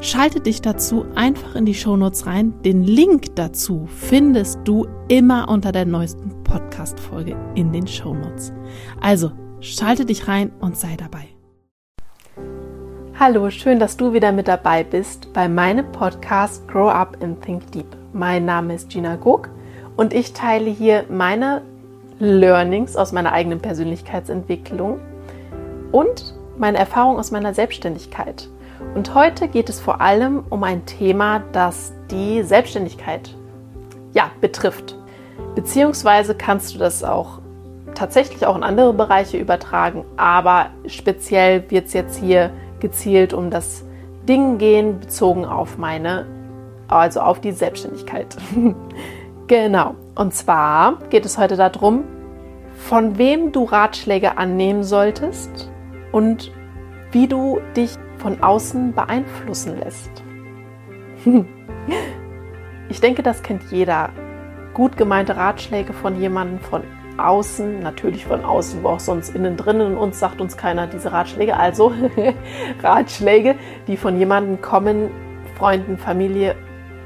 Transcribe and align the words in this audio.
Schalte 0.00 0.40
dich 0.40 0.60
dazu 0.60 1.06
einfach 1.14 1.54
in 1.54 1.64
die 1.64 1.74
Shownotes 1.74 2.26
rein. 2.26 2.52
Den 2.62 2.82
Link 2.82 3.34
dazu 3.34 3.86
findest 3.86 4.60
du 4.64 4.86
immer 5.08 5.48
unter 5.48 5.72
der 5.72 5.86
neuesten 5.86 6.44
Podcast-Folge 6.44 7.34
in 7.54 7.72
den 7.72 7.86
Shownotes. 7.86 8.52
Also, 9.00 9.32
schalte 9.60 10.04
dich 10.04 10.28
rein 10.28 10.52
und 10.60 10.76
sei 10.76 10.96
dabei. 10.98 11.28
Hallo, 13.18 13.48
schön, 13.48 13.78
dass 13.78 13.96
du 13.96 14.12
wieder 14.12 14.32
mit 14.32 14.48
dabei 14.48 14.84
bist 14.84 15.32
bei 15.32 15.48
meinem 15.48 15.90
Podcast 15.92 16.68
Grow 16.68 16.90
Up 16.90 17.16
and 17.22 17.40
Think 17.40 17.72
Deep. 17.72 17.86
Mein 18.12 18.44
Name 18.44 18.74
ist 18.74 18.90
Gina 18.90 19.16
Gog 19.16 19.48
und 19.96 20.12
ich 20.12 20.34
teile 20.34 20.68
hier 20.68 21.06
meine 21.08 21.62
Learnings 22.18 22.96
aus 22.96 23.12
meiner 23.12 23.32
eigenen 23.32 23.60
Persönlichkeitsentwicklung 23.60 25.00
und 25.90 26.34
meine 26.58 26.76
Erfahrung 26.76 27.18
aus 27.18 27.30
meiner 27.30 27.54
Selbstständigkeit. 27.54 28.50
Und 28.94 29.14
heute 29.14 29.48
geht 29.48 29.68
es 29.68 29.80
vor 29.80 30.00
allem 30.00 30.44
um 30.50 30.62
ein 30.64 30.86
Thema, 30.86 31.42
das 31.52 31.92
die 32.10 32.42
Selbstständigkeit 32.42 33.34
ja, 34.12 34.30
betrifft. 34.40 34.96
Beziehungsweise 35.54 36.34
kannst 36.34 36.74
du 36.74 36.78
das 36.78 37.04
auch 37.04 37.40
tatsächlich 37.94 38.46
auch 38.46 38.56
in 38.56 38.62
andere 38.62 38.92
Bereiche 38.92 39.38
übertragen, 39.38 40.04
aber 40.16 40.70
speziell 40.86 41.70
wird 41.70 41.86
es 41.86 41.92
jetzt 41.92 42.18
hier 42.18 42.50
gezielt 42.80 43.32
um 43.32 43.50
das 43.50 43.84
Ding 44.28 44.58
gehen, 44.58 45.00
bezogen 45.00 45.44
auf 45.44 45.78
meine, 45.78 46.26
also 46.88 47.20
auf 47.20 47.40
die 47.40 47.52
Selbstständigkeit. 47.52 48.36
genau. 49.46 49.94
Und 50.14 50.34
zwar 50.34 50.98
geht 51.10 51.24
es 51.24 51.38
heute 51.38 51.56
darum, 51.56 52.04
von 52.76 53.18
wem 53.18 53.52
du 53.52 53.64
Ratschläge 53.64 54.36
annehmen 54.38 54.84
solltest 54.84 55.70
und 56.12 56.52
wie 57.12 57.26
du 57.26 57.60
dich 57.76 57.96
von 58.26 58.42
außen 58.42 58.92
beeinflussen 58.92 59.78
lässt. 59.78 60.10
Ich 62.88 63.00
denke, 63.00 63.24
das 63.24 63.42
kennt 63.42 63.64
jeder. 63.72 64.10
Gut 64.72 64.96
gemeinte 64.96 65.36
Ratschläge 65.36 65.92
von 65.92 66.20
jemandem 66.20 66.60
von 66.60 66.82
außen, 67.18 67.80
natürlich 67.80 68.24
von 68.24 68.44
außen, 68.44 68.84
wo 68.84 68.90
auch 68.90 69.00
sonst 69.00 69.34
innen 69.34 69.56
drinnen 69.56 69.92
in 69.92 69.96
uns 69.96 70.20
sagt 70.20 70.40
uns 70.40 70.56
keiner 70.56 70.86
diese 70.86 71.10
Ratschläge. 71.10 71.56
Also 71.56 71.92
Ratschläge, 72.82 73.56
die 73.88 73.96
von 73.96 74.16
jemandem 74.16 74.60
kommen, 74.60 75.10
Freunden, 75.58 75.98
Familie 75.98 76.54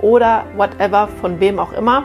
oder 0.02 0.44
whatever, 0.56 1.08
von 1.08 1.40
wem 1.40 1.58
auch 1.58 1.72
immer. 1.72 2.04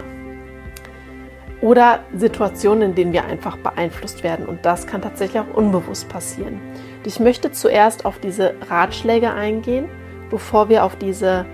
Oder 1.59 1.99
Situationen, 2.13 2.89
in 2.89 2.95
denen 2.95 3.13
wir 3.13 3.25
einfach 3.25 3.57
beeinflusst 3.57 4.23
werden. 4.23 4.45
Und 4.45 4.65
das 4.65 4.87
kann 4.87 5.01
tatsächlich 5.01 5.41
auch 5.41 5.53
unbewusst 5.53 6.07
passieren. 6.07 6.61
Ich 7.05 7.19
möchte 7.19 7.51
zuerst 7.51 8.03
auf 8.05 8.17
diese 8.17 8.55
Ratschläge 8.67 9.31
eingehen, 9.31 9.87
bevor 10.31 10.69
wir 10.69 10.83
auf 10.83 10.95
diese 10.95 11.45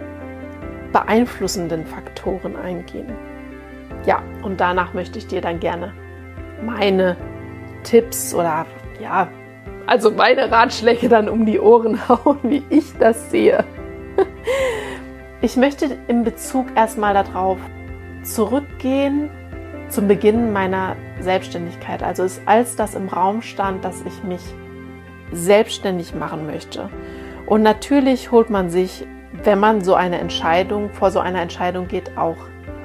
beeinflussenden 0.94 1.86
Faktoren 1.86 2.56
eingehen. 2.56 3.12
Ja, 4.06 4.24
und 4.44 4.62
danach 4.62 4.94
möchte 4.94 5.20
ich 5.20 5.28
dir 5.28 5.42
dann 5.42 5.60
gerne 5.60 5.94
meine 6.64 7.18
Tipps 7.84 8.34
oder 8.34 8.66
ja, 9.02 9.28
also 9.88 10.12
meine 10.12 10.50
Ratschläge 10.50 11.10
dann 11.10 11.28
um 11.28 11.46
die 11.46 11.60
Ohren 11.60 12.00
hauen, 12.10 12.40
wie 12.44 12.64
ich 12.70 12.98
das 12.98 13.30
sehe. 13.30 13.64
Ich 15.44 15.58
möchte 15.58 15.98
in 16.08 16.24
Bezug 16.24 16.68
erstmal 16.76 17.16
darauf 17.16 17.58
zurückgehen 18.22 19.32
zum 19.90 20.08
Beginn 20.08 20.54
meiner 20.54 20.96
Selbstständigkeit. 21.20 22.04
Also 22.04 22.28
als 22.46 22.76
das 22.76 22.94
im 22.94 23.08
Raum 23.08 23.42
stand, 23.42 23.84
dass 23.84 24.04
ich 24.06 24.24
mich 24.24 24.42
selbstständig 25.32 26.14
machen 26.14 26.46
möchte. 26.46 26.90
Und 27.46 27.64
natürlich 27.64 28.32
holt 28.32 28.50
man 28.50 28.70
sich, 28.70 29.06
wenn 29.44 29.60
man 29.60 29.84
so 29.84 29.96
eine 29.96 30.20
Entscheidung, 30.20 30.90
vor 30.92 31.12
so 31.12 31.20
einer 31.20 31.42
Entscheidung 31.42 31.88
geht, 31.88 32.18
auch 32.18 32.38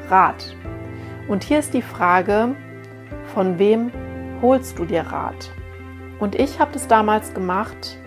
Rat. 0.09 0.57
Und 1.29 1.43
hier 1.43 1.59
ist 1.59 1.75
die 1.75 1.83
Frage, 1.83 2.55
von 3.35 3.59
wem 3.59 3.91
holst 4.41 4.79
du 4.79 4.85
dir 4.85 5.03
Rat? 5.03 5.51
Und 6.19 6.35
ich 6.35 6.61
habe 6.61 6.73
das 6.73 6.89
damals 6.89 7.35
gemacht, 7.35 7.99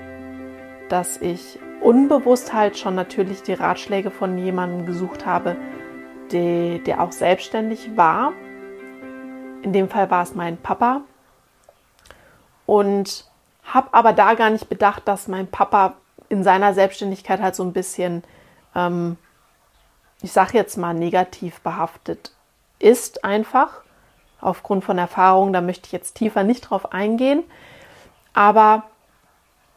dass 0.87 1.21
ich 1.21 1.59
unbewusst 1.81 2.53
halt 2.53 2.77
schon 2.77 2.95
natürlich 2.95 3.43
die 3.43 3.53
Ratschläge 3.53 4.11
von 4.11 4.37
jemandem 4.37 4.85
gesucht 4.85 5.25
habe, 5.25 5.55
der, 6.31 6.79
der 6.79 7.01
auch 7.01 7.11
selbstständig 7.11 7.91
war. 7.95 8.33
In 9.61 9.73
dem 9.73 9.89
Fall 9.89 10.09
war 10.09 10.23
es 10.23 10.35
mein 10.35 10.57
Papa. 10.57 11.01
Und 12.65 13.28
habe 13.73 13.89
aber 13.93 14.13
da 14.13 14.33
gar 14.33 14.49
nicht 14.49 14.69
bedacht, 14.69 15.07
dass 15.07 15.27
mein 15.27 15.47
Papa 15.47 15.95
in 16.29 16.43
seiner 16.43 16.73
Selbstständigkeit 16.73 17.41
halt 17.41 17.55
so 17.55 17.63
ein 17.63 17.73
bisschen, 17.73 18.23
ähm, 18.75 19.17
ich 20.21 20.31
sage 20.31 20.57
jetzt 20.57 20.77
mal, 20.77 20.93
negativ 20.93 21.61
behaftet 21.61 22.31
ist 22.79 23.23
einfach. 23.23 23.81
Aufgrund 24.41 24.85
von 24.85 24.97
Erfahrungen, 24.97 25.53
da 25.53 25.61
möchte 25.61 25.87
ich 25.87 25.91
jetzt 25.91 26.15
tiefer 26.15 26.43
nicht 26.43 26.61
drauf 26.61 26.93
eingehen. 26.93 27.43
Aber 28.33 28.83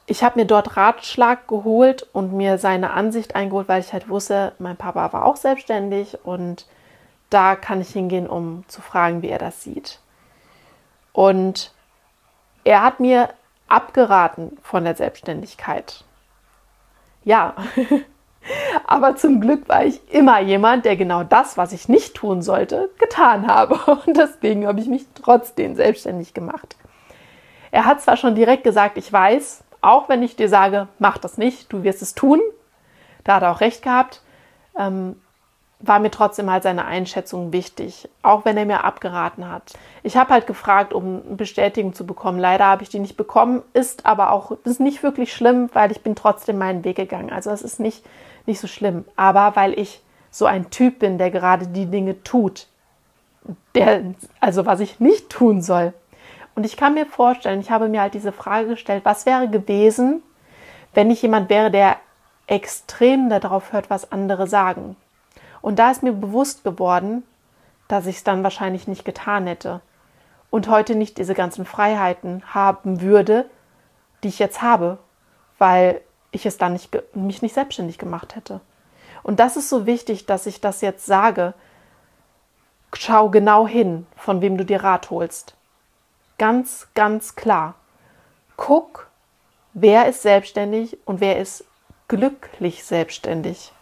ich 0.06 0.22
habe 0.22 0.38
mir 0.38 0.46
dort 0.46 0.76
Ratschlag 0.76 1.48
geholt 1.48 2.06
und 2.12 2.32
mir 2.32 2.58
seine 2.58 2.90
Ansicht 2.92 3.34
eingeholt, 3.34 3.68
weil 3.68 3.80
ich 3.80 3.92
halt 3.92 4.08
wusste, 4.08 4.52
mein 4.58 4.76
Papa 4.76 5.12
war 5.12 5.24
auch 5.24 5.36
selbstständig 5.36 6.18
und 6.24 6.66
da 7.30 7.56
kann 7.56 7.80
ich 7.80 7.90
hingehen, 7.90 8.26
um 8.26 8.64
zu 8.68 8.82
fragen, 8.82 9.22
wie 9.22 9.30
er 9.30 9.38
das 9.38 9.62
sieht. 9.62 10.00
Und 11.12 11.72
er 12.64 12.82
hat 12.82 13.00
mir 13.00 13.30
abgeraten 13.72 14.58
von 14.62 14.84
der 14.84 14.94
Selbstständigkeit. 14.94 16.04
Ja, 17.24 17.54
aber 18.86 19.16
zum 19.16 19.40
Glück 19.40 19.68
war 19.68 19.84
ich 19.84 20.12
immer 20.12 20.40
jemand, 20.40 20.84
der 20.84 20.96
genau 20.96 21.24
das, 21.24 21.56
was 21.56 21.72
ich 21.72 21.88
nicht 21.88 22.14
tun 22.14 22.42
sollte, 22.42 22.90
getan 22.98 23.46
habe. 23.46 23.74
Und 24.06 24.16
deswegen 24.16 24.66
habe 24.66 24.80
ich 24.80 24.86
mich 24.86 25.06
trotzdem 25.14 25.74
selbstständig 25.74 26.34
gemacht. 26.34 26.76
Er 27.70 27.86
hat 27.86 28.02
zwar 28.02 28.18
schon 28.18 28.34
direkt 28.34 28.64
gesagt, 28.64 28.98
ich 28.98 29.10
weiß, 29.10 29.64
auch 29.80 30.08
wenn 30.08 30.22
ich 30.22 30.36
dir 30.36 30.48
sage, 30.48 30.88
mach 30.98 31.16
das 31.16 31.38
nicht, 31.38 31.72
du 31.72 31.82
wirst 31.82 32.02
es 32.02 32.14
tun. 32.14 32.40
Da 33.24 33.36
hat 33.36 33.42
er 33.42 33.52
auch 33.52 33.60
recht 33.60 33.82
gehabt. 33.82 34.20
Ähm, 34.76 35.21
war 35.82 35.98
mir 35.98 36.10
trotzdem 36.10 36.50
halt 36.50 36.62
seine 36.62 36.84
Einschätzung 36.84 37.52
wichtig, 37.52 38.08
auch 38.22 38.44
wenn 38.44 38.56
er 38.56 38.64
mir 38.64 38.84
abgeraten 38.84 39.50
hat. 39.50 39.72
Ich 40.04 40.16
habe 40.16 40.32
halt 40.32 40.46
gefragt, 40.46 40.94
um 40.94 41.36
Bestätigung 41.36 41.92
zu 41.92 42.06
bekommen. 42.06 42.38
Leider 42.38 42.66
habe 42.66 42.84
ich 42.84 42.88
die 42.88 43.00
nicht 43.00 43.16
bekommen, 43.16 43.62
ist 43.72 44.06
aber 44.06 44.30
auch 44.30 44.52
ist 44.64 44.80
nicht 44.80 45.02
wirklich 45.02 45.34
schlimm, 45.34 45.68
weil 45.72 45.90
ich 45.90 46.02
bin 46.02 46.14
trotzdem 46.14 46.58
meinen 46.58 46.84
Weg 46.84 46.96
gegangen. 46.96 47.30
Also 47.30 47.50
es 47.50 47.62
ist 47.62 47.80
nicht, 47.80 48.04
nicht 48.46 48.60
so 48.60 48.68
schlimm. 48.68 49.04
Aber 49.16 49.56
weil 49.56 49.76
ich 49.78 50.00
so 50.30 50.46
ein 50.46 50.70
Typ 50.70 51.00
bin, 51.00 51.18
der 51.18 51.32
gerade 51.32 51.66
die 51.66 51.86
Dinge 51.86 52.22
tut, 52.22 52.68
der, 53.74 54.14
also 54.38 54.64
was 54.64 54.78
ich 54.78 55.00
nicht 55.00 55.30
tun 55.30 55.62
soll. 55.62 55.92
Und 56.54 56.64
ich 56.64 56.76
kann 56.76 56.94
mir 56.94 57.06
vorstellen, 57.06 57.60
ich 57.60 57.72
habe 57.72 57.88
mir 57.88 58.02
halt 58.02 58.14
diese 58.14 58.30
Frage 58.30 58.68
gestellt, 58.68 59.04
was 59.04 59.26
wäre 59.26 59.48
gewesen, 59.48 60.22
wenn 60.94 61.10
ich 61.10 61.22
jemand 61.22 61.50
wäre, 61.50 61.70
der 61.72 61.96
extrem 62.46 63.30
darauf 63.30 63.72
hört, 63.72 63.90
was 63.90 64.12
andere 64.12 64.46
sagen 64.46 64.96
und 65.62 65.78
da 65.78 65.90
ist 65.90 66.02
mir 66.02 66.12
bewusst 66.12 66.64
geworden, 66.64 67.22
dass 67.88 68.06
ich 68.06 68.16
es 68.16 68.24
dann 68.24 68.42
wahrscheinlich 68.42 68.86
nicht 68.88 69.04
getan 69.04 69.46
hätte 69.46 69.80
und 70.50 70.68
heute 70.68 70.94
nicht 70.94 71.16
diese 71.16 71.34
ganzen 71.34 71.64
Freiheiten 71.64 72.42
haben 72.52 73.00
würde, 73.00 73.48
die 74.22 74.28
ich 74.28 74.38
jetzt 74.38 74.60
habe, 74.60 74.98
weil 75.58 76.02
ich 76.32 76.44
es 76.44 76.58
dann 76.58 76.72
nicht, 76.74 76.90
mich 77.14 77.40
nicht 77.42 77.54
selbstständig 77.54 77.98
gemacht 77.98 78.36
hätte. 78.36 78.60
Und 79.22 79.40
das 79.40 79.56
ist 79.56 79.68
so 79.68 79.86
wichtig, 79.86 80.26
dass 80.26 80.46
ich 80.46 80.60
das 80.60 80.80
jetzt 80.80 81.06
sage. 81.06 81.54
Schau 82.94 83.30
genau 83.30 83.66
hin, 83.66 84.06
von 84.16 84.40
wem 84.40 84.58
du 84.58 84.64
dir 84.64 84.82
Rat 84.82 85.10
holst. 85.10 85.54
Ganz, 86.38 86.88
ganz 86.94 87.36
klar. 87.36 87.74
Guck, 88.56 89.08
wer 89.74 90.08
ist 90.08 90.22
selbstständig 90.22 90.98
und 91.04 91.20
wer 91.20 91.38
ist 91.38 91.64
glücklich 92.08 92.84
selbstständig. 92.84 93.72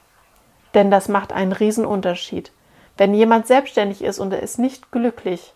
Denn 0.75 0.91
das 0.91 1.09
macht 1.09 1.33
einen 1.33 1.53
Riesenunterschied. 1.53 2.53
Wenn 2.97 3.15
jemand 3.15 3.47
selbstständig 3.47 4.03
ist 4.03 4.19
und 4.19 4.33
er 4.33 4.43
ist 4.43 4.59
nicht 4.59 4.91
glücklich, 4.93 5.55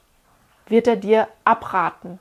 wird 0.66 0.86
er 0.86 0.96
dir 0.96 1.28
abraten. 1.44 2.18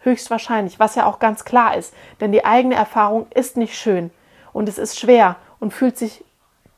Höchstwahrscheinlich, 0.00 0.78
was 0.78 0.94
ja 0.94 1.06
auch 1.06 1.18
ganz 1.18 1.44
klar 1.44 1.76
ist. 1.76 1.92
Denn 2.20 2.32
die 2.32 2.44
eigene 2.44 2.74
Erfahrung 2.74 3.26
ist 3.34 3.56
nicht 3.56 3.78
schön 3.78 4.10
und 4.52 4.68
es 4.68 4.78
ist 4.78 4.98
schwer 4.98 5.36
und 5.60 5.74
fühlt 5.74 5.98
sich 5.98 6.24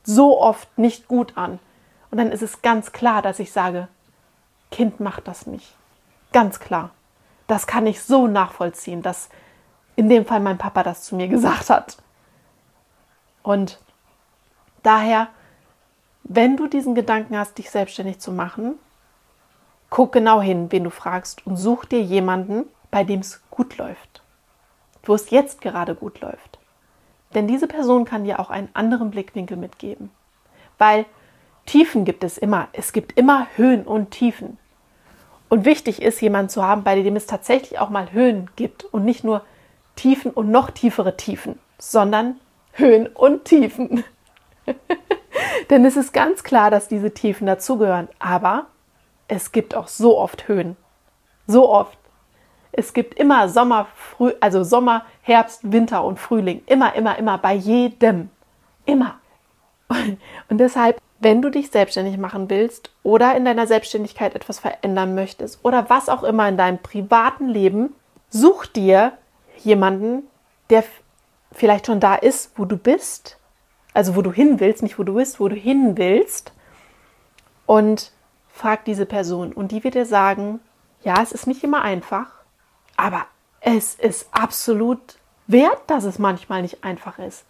so 0.02 0.40
oft 0.40 0.78
nicht 0.78 1.08
gut 1.08 1.36
an. 1.36 1.58
Und 2.10 2.18
dann 2.18 2.32
ist 2.32 2.42
es 2.42 2.62
ganz 2.62 2.92
klar, 2.92 3.22
dass 3.22 3.38
ich 3.38 3.52
sage, 3.52 3.88
Kind 4.70 5.00
macht 5.00 5.28
das 5.28 5.46
nicht. 5.46 5.74
Ganz 6.32 6.60
klar. 6.60 6.90
Das 7.46 7.66
kann 7.66 7.86
ich 7.86 8.02
so 8.02 8.26
nachvollziehen, 8.26 9.02
dass 9.02 9.28
in 9.96 10.08
dem 10.08 10.24
Fall 10.24 10.40
mein 10.40 10.58
Papa 10.58 10.82
das 10.82 11.02
zu 11.02 11.16
mir 11.16 11.28
gesagt 11.28 11.70
hat. 11.70 11.98
Und 13.42 13.78
daher, 14.82 15.28
wenn 16.24 16.56
du 16.56 16.66
diesen 16.66 16.94
Gedanken 16.94 17.36
hast, 17.36 17.58
dich 17.58 17.70
selbstständig 17.70 18.18
zu 18.18 18.32
machen, 18.32 18.74
guck 19.88 20.12
genau 20.12 20.40
hin, 20.40 20.70
wen 20.70 20.84
du 20.84 20.90
fragst 20.90 21.46
und 21.46 21.56
such 21.56 21.84
dir 21.84 22.02
jemanden, 22.02 22.64
bei 22.90 23.04
dem 23.04 23.20
es 23.20 23.42
gut 23.50 23.76
läuft. 23.76 24.22
Wo 25.02 25.14
es 25.14 25.30
jetzt 25.30 25.60
gerade 25.60 25.94
gut 25.94 26.20
läuft. 26.20 26.58
Denn 27.34 27.46
diese 27.46 27.66
Person 27.66 28.04
kann 28.04 28.24
dir 28.24 28.40
auch 28.40 28.50
einen 28.50 28.68
anderen 28.74 29.10
Blickwinkel 29.10 29.56
mitgeben. 29.56 30.10
Weil 30.78 31.06
Tiefen 31.66 32.04
gibt 32.04 32.24
es 32.24 32.38
immer. 32.38 32.68
Es 32.72 32.92
gibt 32.92 33.16
immer 33.18 33.46
Höhen 33.56 33.84
und 33.84 34.10
Tiefen. 34.10 34.58
Und 35.48 35.64
wichtig 35.64 36.00
ist, 36.02 36.20
jemanden 36.20 36.48
zu 36.48 36.64
haben, 36.64 36.84
bei 36.84 37.00
dem 37.00 37.16
es 37.16 37.26
tatsächlich 37.26 37.78
auch 37.78 37.90
mal 37.90 38.12
Höhen 38.12 38.50
gibt 38.56 38.84
und 38.84 39.04
nicht 39.04 39.24
nur 39.24 39.44
Tiefen 39.96 40.30
und 40.30 40.50
noch 40.50 40.70
tiefere 40.70 41.16
Tiefen, 41.16 41.58
sondern 41.78 42.40
Höhen 42.72 43.06
und 43.08 43.44
Tiefen. 43.44 44.04
Denn 45.70 45.84
es 45.84 45.96
ist 45.96 46.12
ganz 46.12 46.42
klar, 46.42 46.70
dass 46.70 46.88
diese 46.88 47.12
Tiefen 47.12 47.46
dazugehören. 47.46 48.08
Aber 48.18 48.66
es 49.28 49.52
gibt 49.52 49.74
auch 49.74 49.88
so 49.88 50.18
oft 50.18 50.48
Höhen. 50.48 50.76
So 51.46 51.68
oft. 51.68 51.98
Es 52.72 52.92
gibt 52.92 53.14
immer 53.18 53.48
Sommer, 53.48 53.88
Früh, 53.94 54.32
also 54.40 54.62
Sommer, 54.62 55.04
Herbst, 55.22 55.72
Winter 55.72 56.04
und 56.04 56.18
Frühling. 56.18 56.62
Immer, 56.66 56.94
immer, 56.94 57.18
immer. 57.18 57.38
Bei 57.38 57.54
jedem. 57.54 58.30
Immer. 58.86 59.18
Und 60.48 60.58
deshalb, 60.58 61.00
wenn 61.18 61.42
du 61.42 61.50
dich 61.50 61.70
selbstständig 61.70 62.16
machen 62.16 62.48
willst 62.48 62.90
oder 63.02 63.36
in 63.36 63.44
deiner 63.44 63.66
Selbstständigkeit 63.66 64.34
etwas 64.34 64.60
verändern 64.60 65.14
möchtest 65.14 65.64
oder 65.64 65.90
was 65.90 66.08
auch 66.08 66.22
immer 66.22 66.48
in 66.48 66.56
deinem 66.56 66.78
privaten 66.78 67.48
Leben, 67.48 67.94
such 68.28 68.66
dir 68.66 69.12
jemanden, 69.58 70.22
der 70.70 70.84
vielleicht 71.52 71.86
schon 71.86 72.00
da 72.00 72.14
ist, 72.14 72.52
wo 72.56 72.64
du 72.64 72.76
bist, 72.76 73.39
also 73.94 74.16
wo 74.16 74.22
du 74.22 74.32
hin 74.32 74.60
willst, 74.60 74.82
nicht 74.82 74.98
wo 74.98 75.02
du 75.02 75.14
bist, 75.14 75.40
wo 75.40 75.48
du 75.48 75.56
hin 75.56 75.96
willst 75.96 76.52
und 77.66 78.12
frag 78.52 78.84
diese 78.84 79.06
Person 79.06 79.52
und 79.52 79.72
die 79.72 79.84
wird 79.84 79.94
dir 79.94 80.06
sagen, 80.06 80.60
ja, 81.02 81.22
es 81.22 81.32
ist 81.32 81.46
nicht 81.46 81.64
immer 81.64 81.82
einfach, 81.82 82.26
aber 82.96 83.26
es 83.60 83.94
ist 83.94 84.28
absolut 84.32 85.16
wert, 85.46 85.80
dass 85.86 86.04
es 86.04 86.18
manchmal 86.18 86.62
nicht 86.62 86.84
einfach 86.84 87.18
ist. 87.18 87.44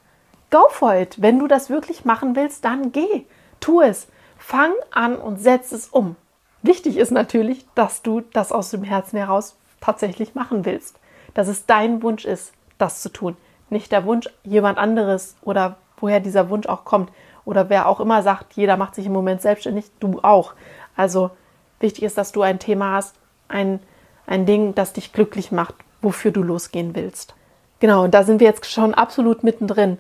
Go 0.51 0.67
for 0.71 0.95
it. 0.95 1.21
Wenn 1.23 1.39
du 1.39 1.47
das 1.47 1.71
wirklich 1.71 2.05
machen 2.05 2.35
willst, 2.35 2.65
dann 2.65 2.93
geh. 2.93 3.25
Tu 3.61 3.81
es. 3.81 4.09
Fang 4.37 4.73
an 4.91 5.17
und 5.17 5.41
setz 5.41 5.71
es 5.71 5.87
um. 5.89 6.17
Wichtig 6.63 6.97
ist 6.97 7.13
natürlich, 7.13 7.67
dass 7.75 8.03
du 8.03 8.21
das 8.21 8.53
aus 8.53 8.71
dem 8.71 8.83
Herzen 8.83 9.17
heraus 9.17 9.57
tatsächlich 9.81 10.35
machen 10.35 10.65
willst. 10.65 10.99
Dass 11.35 11.47
es 11.47 11.67
dein 11.67 12.03
Wunsch 12.03 12.25
ist, 12.25 12.53
das 12.79 13.01
zu 13.01 13.11
tun. 13.11 13.37
Nicht 13.69 13.93
der 13.93 14.05
Wunsch 14.05 14.29
jemand 14.43 14.79
anderes 14.79 15.37
oder 15.43 15.77
woher 16.01 16.21
dieser 16.21 16.51
Wunsch 16.51 16.67
auch 16.67 16.85
kommt. 16.85 17.11
Oder 17.45 17.69
wer 17.69 17.89
auch 17.89 18.01
immer 18.01 18.23
sagt, 18.23 18.55
jeder 18.55 18.77
macht 18.77 18.95
sich 18.95 19.07
im 19.07 19.13
Moment 19.13 19.43
selbstständig, 19.43 19.87
du 19.99 20.21
auch. 20.23 20.55
Also 20.97 21.31
wichtig 21.81 22.05
ist, 22.05 22.19
dass 22.19 22.33
du 22.33 22.43
ein 22.43 22.59
Thema 22.59 22.93
hast, 22.93 23.15
ein, 23.49 23.81
ein 24.27 24.47
Ding, 24.47 24.75
das 24.75 24.93
dich 24.93 25.13
glücklich 25.13 25.51
macht, 25.51 25.75
wofür 26.03 26.31
du 26.31 26.43
losgehen 26.43 26.95
willst. 26.95 27.35
Genau, 27.81 28.05
und 28.05 28.13
da 28.13 28.25
sind 28.25 28.41
wir 28.41 28.47
jetzt 28.47 28.71
schon 28.71 28.95
absolut 28.95 29.43
mittendrin 29.43 29.99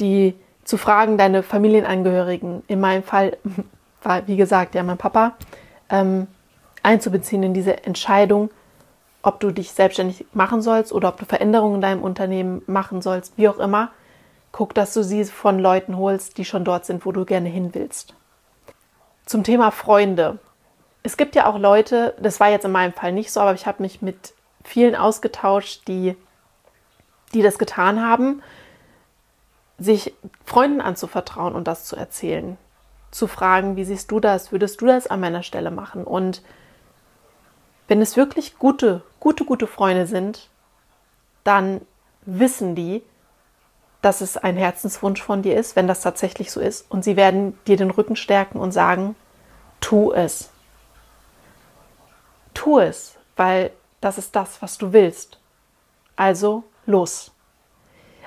die 0.00 0.34
zu 0.64 0.76
fragen, 0.76 1.16
deine 1.16 1.42
Familienangehörigen, 1.42 2.62
in 2.66 2.80
meinem 2.80 3.02
Fall 3.02 3.36
war, 4.02 4.26
wie 4.26 4.36
gesagt, 4.36 4.74
ja, 4.74 4.82
mein 4.82 4.98
Papa, 4.98 5.32
ähm, 5.90 6.26
einzubeziehen 6.82 7.42
in 7.42 7.54
diese 7.54 7.84
Entscheidung, 7.84 8.50
ob 9.22 9.40
du 9.40 9.50
dich 9.50 9.72
selbstständig 9.72 10.26
machen 10.32 10.62
sollst 10.62 10.92
oder 10.92 11.08
ob 11.08 11.18
du 11.18 11.24
Veränderungen 11.24 11.76
in 11.76 11.80
deinem 11.80 12.02
Unternehmen 12.02 12.62
machen 12.66 13.02
sollst, 13.02 13.36
wie 13.36 13.48
auch 13.48 13.58
immer. 13.58 13.90
Guck, 14.52 14.74
dass 14.74 14.94
du 14.94 15.02
sie 15.02 15.24
von 15.24 15.58
Leuten 15.58 15.96
holst, 15.96 16.38
die 16.38 16.44
schon 16.44 16.64
dort 16.64 16.86
sind, 16.86 17.04
wo 17.04 17.12
du 17.12 17.24
gerne 17.24 17.48
hin 17.48 17.74
willst. 17.74 18.14
Zum 19.26 19.44
Thema 19.44 19.70
Freunde. 19.70 20.38
Es 21.02 21.16
gibt 21.16 21.34
ja 21.34 21.46
auch 21.46 21.58
Leute, 21.58 22.14
das 22.20 22.40
war 22.40 22.48
jetzt 22.48 22.64
in 22.64 22.72
meinem 22.72 22.92
Fall 22.92 23.12
nicht 23.12 23.30
so, 23.30 23.40
aber 23.40 23.54
ich 23.54 23.66
habe 23.66 23.82
mich 23.82 24.02
mit 24.02 24.34
vielen 24.64 24.96
ausgetauscht, 24.96 25.86
die, 25.86 26.16
die 27.34 27.42
das 27.42 27.58
getan 27.58 28.02
haben 28.02 28.42
sich 29.78 30.12
Freunden 30.44 30.80
anzuvertrauen 30.80 31.54
und 31.54 31.68
das 31.68 31.84
zu 31.84 31.96
erzählen. 31.96 32.58
Zu 33.10 33.26
fragen, 33.26 33.76
wie 33.76 33.84
siehst 33.84 34.10
du 34.10 34.20
das? 34.20 34.52
Würdest 34.52 34.80
du 34.80 34.86
das 34.86 35.06
an 35.06 35.20
meiner 35.20 35.42
Stelle 35.42 35.70
machen? 35.70 36.04
Und 36.04 36.42
wenn 37.86 38.02
es 38.02 38.16
wirklich 38.16 38.58
gute, 38.58 39.02
gute, 39.20 39.44
gute 39.44 39.66
Freunde 39.66 40.06
sind, 40.06 40.50
dann 41.44 41.80
wissen 42.26 42.74
die, 42.74 43.02
dass 44.02 44.20
es 44.20 44.36
ein 44.36 44.56
Herzenswunsch 44.56 45.22
von 45.22 45.42
dir 45.42 45.56
ist, 45.56 45.74
wenn 45.74 45.88
das 45.88 46.00
tatsächlich 46.00 46.52
so 46.52 46.60
ist. 46.60 46.90
Und 46.90 47.04
sie 47.04 47.16
werden 47.16 47.58
dir 47.66 47.76
den 47.76 47.90
Rücken 47.90 48.16
stärken 48.16 48.58
und 48.58 48.72
sagen, 48.72 49.16
tu 49.80 50.12
es. 50.12 50.50
Tu 52.54 52.78
es, 52.78 53.16
weil 53.36 53.70
das 54.00 54.18
ist 54.18 54.36
das, 54.36 54.62
was 54.62 54.78
du 54.78 54.92
willst. 54.92 55.38
Also 56.16 56.64
los. 56.86 57.32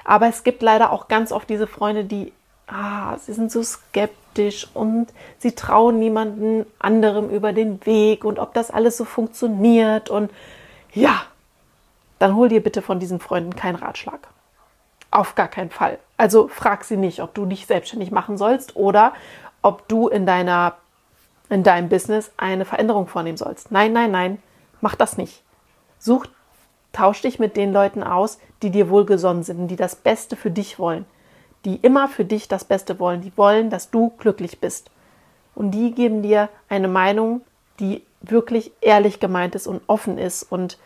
Aber 0.03 0.27
es 0.27 0.43
gibt 0.43 0.61
leider 0.61 0.91
auch 0.91 1.07
ganz 1.07 1.31
oft 1.31 1.49
diese 1.49 1.67
Freunde, 1.67 2.03
die, 2.03 2.33
ah, 2.67 3.17
sie 3.17 3.33
sind 3.33 3.51
so 3.51 3.63
skeptisch 3.63 4.67
und 4.73 5.07
sie 5.39 5.53
trauen 5.53 5.99
niemanden 5.99 6.65
anderem 6.79 7.29
über 7.29 7.53
den 7.53 7.85
Weg 7.85 8.25
und 8.25 8.39
ob 8.39 8.53
das 8.53 8.71
alles 8.71 8.97
so 8.97 9.05
funktioniert. 9.05 10.09
Und 10.09 10.31
ja, 10.93 11.21
dann 12.19 12.35
hol 12.35 12.49
dir 12.49 12.61
bitte 12.61 12.81
von 12.81 12.99
diesen 12.99 13.19
Freunden 13.19 13.55
keinen 13.55 13.75
Ratschlag. 13.75 14.27
Auf 15.11 15.35
gar 15.35 15.47
keinen 15.47 15.69
Fall. 15.69 15.99
Also 16.17 16.47
frag 16.47 16.83
sie 16.83 16.97
nicht, 16.97 17.21
ob 17.21 17.33
du 17.33 17.45
dich 17.45 17.65
selbstständig 17.65 18.11
machen 18.11 18.37
sollst 18.37 18.75
oder 18.75 19.13
ob 19.61 19.87
du 19.87 20.07
in 20.07 20.25
deiner 20.25 20.75
in 21.49 21.63
deinem 21.63 21.89
Business 21.89 22.31
eine 22.37 22.63
Veränderung 22.63 23.07
vornehmen 23.07 23.37
sollst. 23.37 23.71
Nein, 23.71 23.91
nein, 23.91 24.09
nein, 24.09 24.41
mach 24.79 24.95
das 24.95 25.17
nicht. 25.17 25.43
Such 25.99 26.27
Tausch 26.93 27.21
dich 27.21 27.39
mit 27.39 27.55
den 27.55 27.71
Leuten 27.71 28.03
aus, 28.03 28.37
die 28.61 28.69
dir 28.69 28.89
wohlgesonnen 28.89 29.43
sind 29.43 29.67
die 29.67 29.75
das 29.75 29.95
Beste 29.95 30.35
für 30.35 30.51
dich 30.51 30.77
wollen. 30.77 31.05
Die 31.63 31.77
immer 31.77 32.07
für 32.07 32.25
dich 32.25 32.47
das 32.47 32.65
Beste 32.65 32.99
wollen. 32.99 33.21
Die 33.21 33.31
wollen, 33.37 33.69
dass 33.69 33.91
du 33.91 34.11
glücklich 34.17 34.59
bist. 34.59 34.89
Und 35.55 35.71
die 35.71 35.91
geben 35.93 36.21
dir 36.21 36.49
eine 36.69 36.87
Meinung, 36.87 37.41
die 37.79 38.03
wirklich 38.21 38.71
ehrlich 38.81 39.19
gemeint 39.19 39.55
ist 39.55 39.67
und 39.67 39.81
offen 39.87 40.17
ist 40.17 40.43
und 40.43 40.77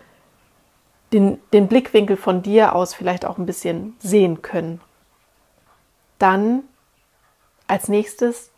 den, 1.16 1.40
den 1.54 1.68
Blickwinkel 1.68 2.18
von 2.18 2.42
dir 2.42 2.76
aus 2.76 2.94
vielleicht 2.94 3.26
auch 3.26 3.38
ein 3.38 3.46
bisschen 3.46 3.96
sehen 4.00 4.42
können. 4.42 4.82
Dann 6.20 6.64
als 7.68 7.88
nächstes, 7.88 8.52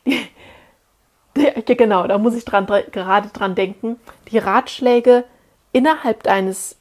genau, 1.66 2.08
da 2.08 2.18
muss 2.18 2.36
ich 2.36 2.46
dran, 2.46 2.66
gerade 2.66 3.30
dran 3.30 3.54
denken, 3.54 4.00
die 4.32 4.40
Ratschläge 4.40 5.24
innerhalb 5.72 6.24
deines 6.24 6.78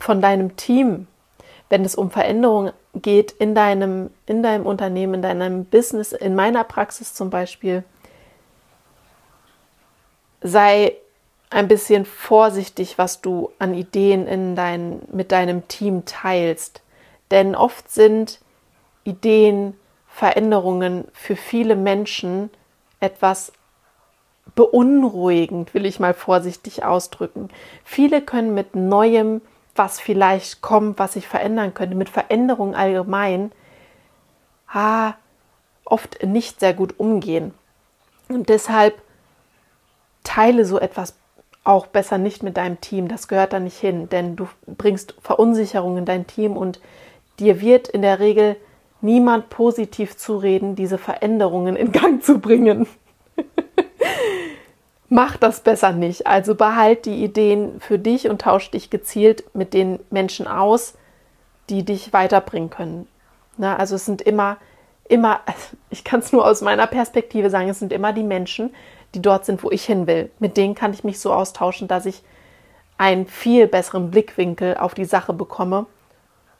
von 0.00 0.20
deinem 0.22 0.56
Team, 0.56 1.06
wenn 1.68 1.84
es 1.84 1.94
um 1.94 2.10
Veränderungen 2.10 2.72
geht 2.94 3.30
in 3.32 3.54
deinem, 3.54 4.10
in 4.26 4.42
deinem 4.42 4.66
Unternehmen, 4.66 5.14
in 5.14 5.22
deinem 5.22 5.64
Business, 5.66 6.12
in 6.12 6.34
meiner 6.34 6.64
Praxis 6.64 7.12
zum 7.12 7.28
Beispiel, 7.28 7.84
sei 10.40 10.96
ein 11.50 11.68
bisschen 11.68 12.04
vorsichtig, 12.04 12.98
was 12.98 13.20
du 13.20 13.50
an 13.58 13.74
Ideen 13.74 14.26
in 14.26 14.54
dein, 14.54 15.00
mit 15.10 15.32
deinem 15.32 15.66
Team 15.68 16.04
teilst. 16.04 16.82
Denn 17.30 17.54
oft 17.54 17.90
sind 17.90 18.40
Ideen, 19.04 19.74
Veränderungen 20.06 21.06
für 21.12 21.36
viele 21.36 21.76
Menschen 21.76 22.50
etwas 23.00 23.52
beunruhigend, 24.54 25.74
will 25.74 25.86
ich 25.86 26.00
mal 26.00 26.14
vorsichtig 26.14 26.84
ausdrücken. 26.84 27.48
Viele 27.84 28.20
können 28.20 28.54
mit 28.54 28.74
neuem 28.74 29.40
was 29.78 30.00
vielleicht 30.00 30.60
kommt, 30.60 30.98
was 30.98 31.14
sich 31.14 31.26
verändern 31.26 31.72
könnte, 31.72 31.94
mit 31.94 32.10
Veränderungen 32.10 32.74
allgemein, 32.74 33.52
ah, 34.66 35.14
oft 35.84 36.22
nicht 36.22 36.60
sehr 36.60 36.74
gut 36.74 36.98
umgehen. 36.98 37.54
Und 38.28 38.50
deshalb 38.50 39.00
teile 40.24 40.66
so 40.66 40.78
etwas 40.78 41.14
auch 41.68 41.86
besser 41.86 42.18
nicht 42.18 42.42
mit 42.42 42.56
deinem 42.56 42.80
Team. 42.80 43.08
Das 43.08 43.28
gehört 43.28 43.52
da 43.52 43.60
nicht 43.60 43.78
hin, 43.78 44.08
denn 44.08 44.36
du 44.36 44.48
bringst 44.66 45.14
Verunsicherung 45.20 45.98
in 45.98 46.04
dein 46.04 46.26
Team 46.26 46.56
und 46.56 46.80
dir 47.38 47.60
wird 47.60 47.88
in 47.88 48.02
der 48.02 48.18
Regel 48.18 48.56
niemand 49.00 49.50
positiv 49.50 50.16
zureden, 50.16 50.74
diese 50.74 50.98
Veränderungen 50.98 51.76
in 51.76 51.92
Gang 51.92 52.22
zu 52.22 52.38
bringen 52.38 52.86
mach 55.08 55.36
das 55.36 55.60
besser 55.60 55.92
nicht. 55.92 56.26
Also 56.26 56.54
behalt 56.54 57.06
die 57.06 57.24
Ideen 57.24 57.80
für 57.80 57.98
dich 57.98 58.28
und 58.28 58.42
tausch 58.42 58.70
dich 58.70 58.90
gezielt 58.90 59.44
mit 59.54 59.74
den 59.74 60.00
Menschen 60.10 60.46
aus, 60.46 60.94
die 61.70 61.84
dich 61.84 62.12
weiterbringen 62.12 62.70
können. 62.70 63.06
Na, 63.56 63.76
also 63.76 63.96
es 63.96 64.04
sind 64.04 64.22
immer, 64.22 64.58
immer, 65.08 65.40
ich 65.90 66.04
kann 66.04 66.20
es 66.20 66.32
nur 66.32 66.46
aus 66.46 66.60
meiner 66.60 66.86
Perspektive 66.86 67.50
sagen, 67.50 67.68
es 67.68 67.78
sind 67.78 67.92
immer 67.92 68.12
die 68.12 68.22
Menschen, 68.22 68.74
die 69.14 69.22
dort 69.22 69.44
sind, 69.44 69.62
wo 69.62 69.70
ich 69.70 69.84
hin 69.84 70.06
will. 70.06 70.30
Mit 70.38 70.56
denen 70.56 70.74
kann 70.74 70.92
ich 70.92 71.04
mich 71.04 71.18
so 71.18 71.32
austauschen, 71.32 71.88
dass 71.88 72.06
ich 72.06 72.22
einen 72.98 73.26
viel 73.26 73.66
besseren 73.66 74.10
Blickwinkel 74.10 74.76
auf 74.76 74.94
die 74.94 75.04
Sache 75.04 75.32
bekomme 75.32 75.86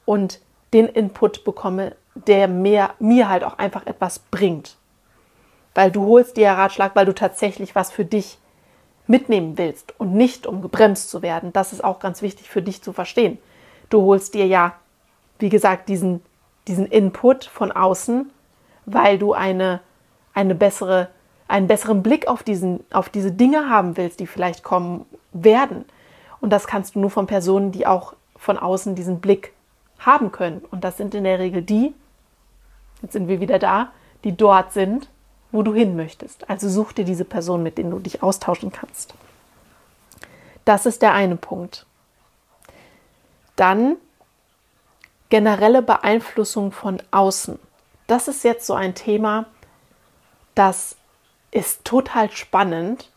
und 0.05 0.41
den 0.73 0.87
Input 0.87 1.45
bekomme, 1.45 1.97
der 2.15 2.49
mehr, 2.49 2.95
mir 2.99 3.29
halt 3.29 3.45
auch 3.45 3.59
einfach 3.59 3.87
etwas 3.87 4.19
bringt. 4.19 4.77
Weil 5.75 5.91
du 5.91 6.07
holst 6.07 6.37
dir 6.37 6.51
Ratschlag, 6.51 6.97
weil 6.97 7.07
du 7.07 7.15
tatsächlich 7.15 7.75
was 7.75 7.91
für 7.91 8.05
dich 8.05 8.39
mitnehmen 9.07 9.57
willst 9.57 9.99
und 9.99 10.15
nicht 10.15 10.47
um 10.47 10.63
gebremst 10.63 11.11
zu 11.11 11.23
werden. 11.23 11.53
Das 11.53 11.73
ist 11.73 11.83
auch 11.83 11.99
ganz 11.99 12.23
wichtig 12.23 12.49
für 12.49 12.63
dich 12.63 12.83
zu 12.83 12.93
verstehen. 12.93 13.39
Du 13.91 14.03
holst 14.03 14.35
dir 14.35 14.47
ja, 14.47 14.75
wie 15.39 15.49
gesagt, 15.49 15.89
diesen, 15.89 16.23
diesen 16.67 16.87
Input 16.87 17.45
von 17.45 17.73
außen, 17.73 18.31
weil 18.93 19.19
du 19.19 19.33
eine, 19.33 19.81
eine 20.35 20.55
bessere, 20.55 21.09
einen 21.47 21.67
besseren 21.67 22.03
Blick 22.03 22.29
auf, 22.29 22.43
diesen, 22.43 22.85
auf 22.91 23.09
diese 23.09 23.33
Dinge 23.33 23.69
haben 23.69 23.97
willst, 23.97 24.21
die 24.21 24.27
vielleicht 24.27 24.63
kommen 24.63 25.07
werden. 25.33 25.85
Und 26.41 26.51
das 26.51 26.67
kannst 26.67 26.95
du 26.95 27.01
nur 27.01 27.11
von 27.11 27.27
Personen, 27.27 27.73
die 27.73 27.87
auch 27.87 28.15
von 28.37 28.59
außen 28.59 28.95
diesen 28.95 29.21
Blick 29.21 29.53
haben 29.99 30.33
können. 30.33 30.65
Und 30.71 30.85
das 30.85 30.97
sind 30.97 31.15
in 31.15 31.25
der 31.25 31.39
Regel 31.39 31.63
die, 31.63 31.93
jetzt 33.03 33.13
sind 33.13 33.29
wir 33.29 33.41
wieder 33.41 33.59
da, 33.59 33.91
die 34.25 34.37
dort 34.37 34.73
sind, 34.73 35.09
wo 35.51 35.63
du 35.63 35.75
hin 35.75 35.97
möchtest. 35.97 36.49
Also 36.49 36.69
such 36.69 36.93
dir 36.93 37.05
diese 37.05 37.25
Person, 37.25 37.63
mit 37.63 37.79
denen 37.79 37.91
du 37.91 37.99
dich 37.99 38.23
austauschen 38.23 38.71
kannst. 38.71 39.15
Das 40.65 40.87
ist 40.87 41.03
der 41.03 41.15
eine 41.15 41.37
Punkt. 41.37 41.87
Dann 43.57 43.97
generelle 45.31 45.83
Beeinflussung 45.83 46.73
von 46.73 47.03
außen. 47.11 47.59
Das 48.09 48.27
ist 48.27 48.43
jetzt 48.43 48.67
so 48.67 48.75
ein 48.75 48.95
Thema, 48.95 49.45
das 50.55 50.97
ist 51.51 51.85
total 51.85 52.31
spannend, 52.31 53.13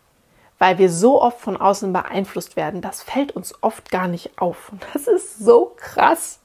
weil 0.59 0.77
wir 0.77 0.91
so 0.91 1.21
oft 1.21 1.39
von 1.39 1.57
außen 1.57 1.91
beeinflusst 1.91 2.55
werden. 2.55 2.81
Das 2.81 3.01
fällt 3.01 3.31
uns 3.31 3.55
oft 3.61 3.89
gar 3.89 4.07
nicht 4.07 4.39
auf. 4.39 4.71
Und 4.71 4.85
das 4.93 5.07
ist 5.07 5.39
so 5.39 5.73
krass. 5.77 6.39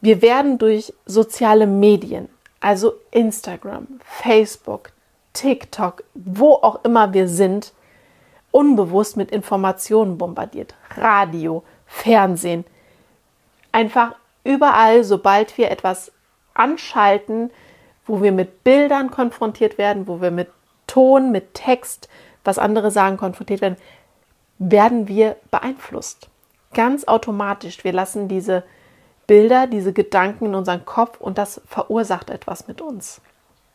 Wir 0.00 0.22
werden 0.22 0.58
durch 0.58 0.94
soziale 1.04 1.66
Medien, 1.66 2.28
also 2.60 2.94
Instagram, 3.10 4.00
Facebook, 4.04 4.92
TikTok, 5.32 6.04
wo 6.14 6.54
auch 6.54 6.84
immer 6.84 7.12
wir 7.12 7.28
sind, 7.28 7.72
unbewusst 8.52 9.16
mit 9.16 9.32
Informationen 9.32 10.16
bombardiert. 10.16 10.76
Radio, 10.96 11.64
Fernsehen. 11.86 12.64
Einfach 13.72 14.14
überall, 14.44 15.02
sobald 15.02 15.58
wir 15.58 15.72
etwas 15.72 16.12
anschalten, 16.58 17.50
wo 18.06 18.22
wir 18.22 18.32
mit 18.32 18.64
Bildern 18.64 19.10
konfrontiert 19.10 19.78
werden, 19.78 20.08
wo 20.08 20.20
wir 20.20 20.30
mit 20.30 20.48
Ton, 20.86 21.30
mit 21.30 21.54
Text, 21.54 22.08
was 22.44 22.58
andere 22.58 22.90
sagen, 22.90 23.16
konfrontiert 23.18 23.60
werden, 23.60 23.76
werden 24.58 25.06
wir 25.08 25.36
beeinflusst. 25.50 26.28
Ganz 26.74 27.04
automatisch. 27.04 27.84
Wir 27.84 27.92
lassen 27.92 28.28
diese 28.28 28.64
Bilder, 29.26 29.66
diese 29.66 29.92
Gedanken 29.92 30.46
in 30.46 30.54
unseren 30.54 30.84
Kopf 30.84 31.20
und 31.20 31.38
das 31.38 31.60
verursacht 31.66 32.30
etwas 32.30 32.66
mit 32.66 32.80
uns. 32.80 33.20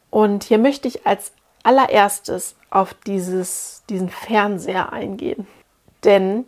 Und 0.09 0.43
hier 0.43 0.57
möchte 0.57 0.87
ich 0.87 1.05
als 1.05 1.31
allererstes 1.63 2.55
auf 2.69 2.93
dieses, 2.93 3.83
diesen 3.89 4.09
Fernseher 4.09 4.91
eingehen. 4.91 5.47
Denn 6.03 6.45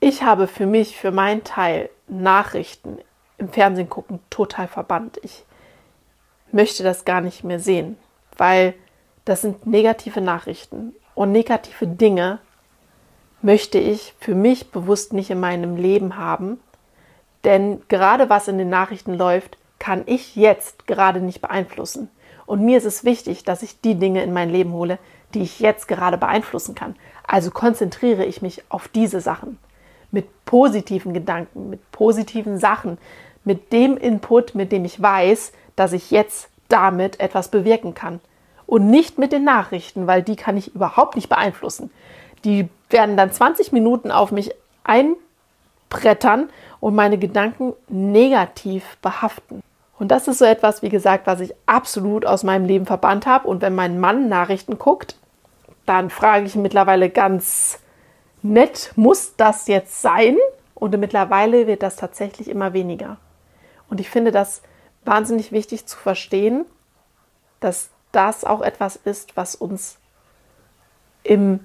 ich 0.00 0.22
habe 0.22 0.48
für 0.48 0.66
mich, 0.66 0.96
für 0.96 1.12
meinen 1.12 1.44
Teil, 1.44 1.90
Nachrichten 2.08 2.98
im 3.42 3.48
Fernsehen 3.50 3.88
gucken 3.88 4.20
total 4.30 4.68
verbannt. 4.68 5.18
Ich 5.22 5.44
möchte 6.50 6.82
das 6.82 7.04
gar 7.04 7.20
nicht 7.20 7.44
mehr 7.44 7.60
sehen, 7.60 7.96
weil 8.36 8.74
das 9.24 9.42
sind 9.42 9.66
negative 9.66 10.20
Nachrichten 10.20 10.94
und 11.14 11.32
negative 11.32 11.86
Dinge 11.86 12.38
möchte 13.40 13.78
ich 13.78 14.14
für 14.20 14.34
mich 14.34 14.70
bewusst 14.70 15.12
nicht 15.12 15.30
in 15.30 15.40
meinem 15.40 15.76
Leben 15.76 16.16
haben 16.16 16.60
denn 17.44 17.82
gerade 17.88 18.30
was 18.30 18.48
in 18.48 18.58
den 18.58 18.68
Nachrichten 18.68 19.14
läuft, 19.14 19.58
kann 19.78 20.02
ich 20.06 20.36
jetzt 20.36 20.86
gerade 20.86 21.20
nicht 21.20 21.40
beeinflussen. 21.40 22.08
Und 22.46 22.64
mir 22.64 22.78
ist 22.78 22.84
es 22.84 23.04
wichtig, 23.04 23.44
dass 23.44 23.62
ich 23.62 23.80
die 23.80 23.96
Dinge 23.96 24.22
in 24.22 24.32
mein 24.32 24.50
Leben 24.50 24.72
hole, 24.72 24.98
die 25.34 25.42
ich 25.42 25.60
jetzt 25.60 25.88
gerade 25.88 26.18
beeinflussen 26.18 26.74
kann. 26.74 26.94
Also 27.26 27.50
konzentriere 27.50 28.24
ich 28.24 28.42
mich 28.42 28.62
auf 28.68 28.88
diese 28.88 29.20
Sachen. 29.20 29.58
Mit 30.10 30.44
positiven 30.44 31.14
Gedanken, 31.14 31.70
mit 31.70 31.90
positiven 31.90 32.58
Sachen, 32.58 32.98
mit 33.44 33.72
dem 33.72 33.96
Input, 33.96 34.54
mit 34.54 34.72
dem 34.72 34.84
ich 34.84 35.00
weiß, 35.00 35.52
dass 35.76 35.92
ich 35.92 36.10
jetzt 36.10 36.48
damit 36.68 37.20
etwas 37.20 37.48
bewirken 37.48 37.94
kann. 37.94 38.20
Und 38.66 38.88
nicht 38.88 39.18
mit 39.18 39.32
den 39.32 39.44
Nachrichten, 39.44 40.06
weil 40.06 40.22
die 40.22 40.36
kann 40.36 40.56
ich 40.56 40.74
überhaupt 40.74 41.16
nicht 41.16 41.28
beeinflussen. 41.28 41.90
Die 42.44 42.68
werden 42.90 43.16
dann 43.16 43.30
20 43.30 43.72
Minuten 43.72 44.10
auf 44.10 44.32
mich 44.32 44.54
einbrettern 44.84 46.48
und 46.80 46.94
meine 46.94 47.18
Gedanken 47.18 47.74
negativ 47.88 48.96
behaften. 49.02 49.62
Und 49.98 50.08
das 50.08 50.26
ist 50.26 50.38
so 50.38 50.44
etwas, 50.44 50.82
wie 50.82 50.88
gesagt, 50.88 51.26
was 51.26 51.40
ich 51.40 51.54
absolut 51.66 52.26
aus 52.26 52.42
meinem 52.42 52.64
Leben 52.64 52.86
verbannt 52.86 53.26
habe. 53.26 53.46
Und 53.46 53.62
wenn 53.62 53.74
mein 53.74 54.00
Mann 54.00 54.28
Nachrichten 54.28 54.78
guckt, 54.78 55.16
dann 55.86 56.10
frage 56.10 56.46
ich 56.46 56.56
ihn 56.56 56.62
mittlerweile 56.62 57.10
ganz 57.10 57.78
nett, 58.42 58.92
muss 58.96 59.36
das 59.36 59.68
jetzt 59.68 60.02
sein? 60.02 60.36
Und 60.74 60.98
mittlerweile 60.98 61.68
wird 61.68 61.84
das 61.84 61.94
tatsächlich 61.96 62.48
immer 62.48 62.72
weniger. 62.72 63.18
Und 63.92 64.00
ich 64.00 64.08
finde 64.08 64.32
das 64.32 64.62
wahnsinnig 65.04 65.52
wichtig 65.52 65.84
zu 65.84 65.98
verstehen, 65.98 66.64
dass 67.60 67.90
das 68.10 68.42
auch 68.42 68.62
etwas 68.62 68.96
ist, 68.96 69.36
was 69.36 69.54
uns 69.54 69.98
im 71.24 71.60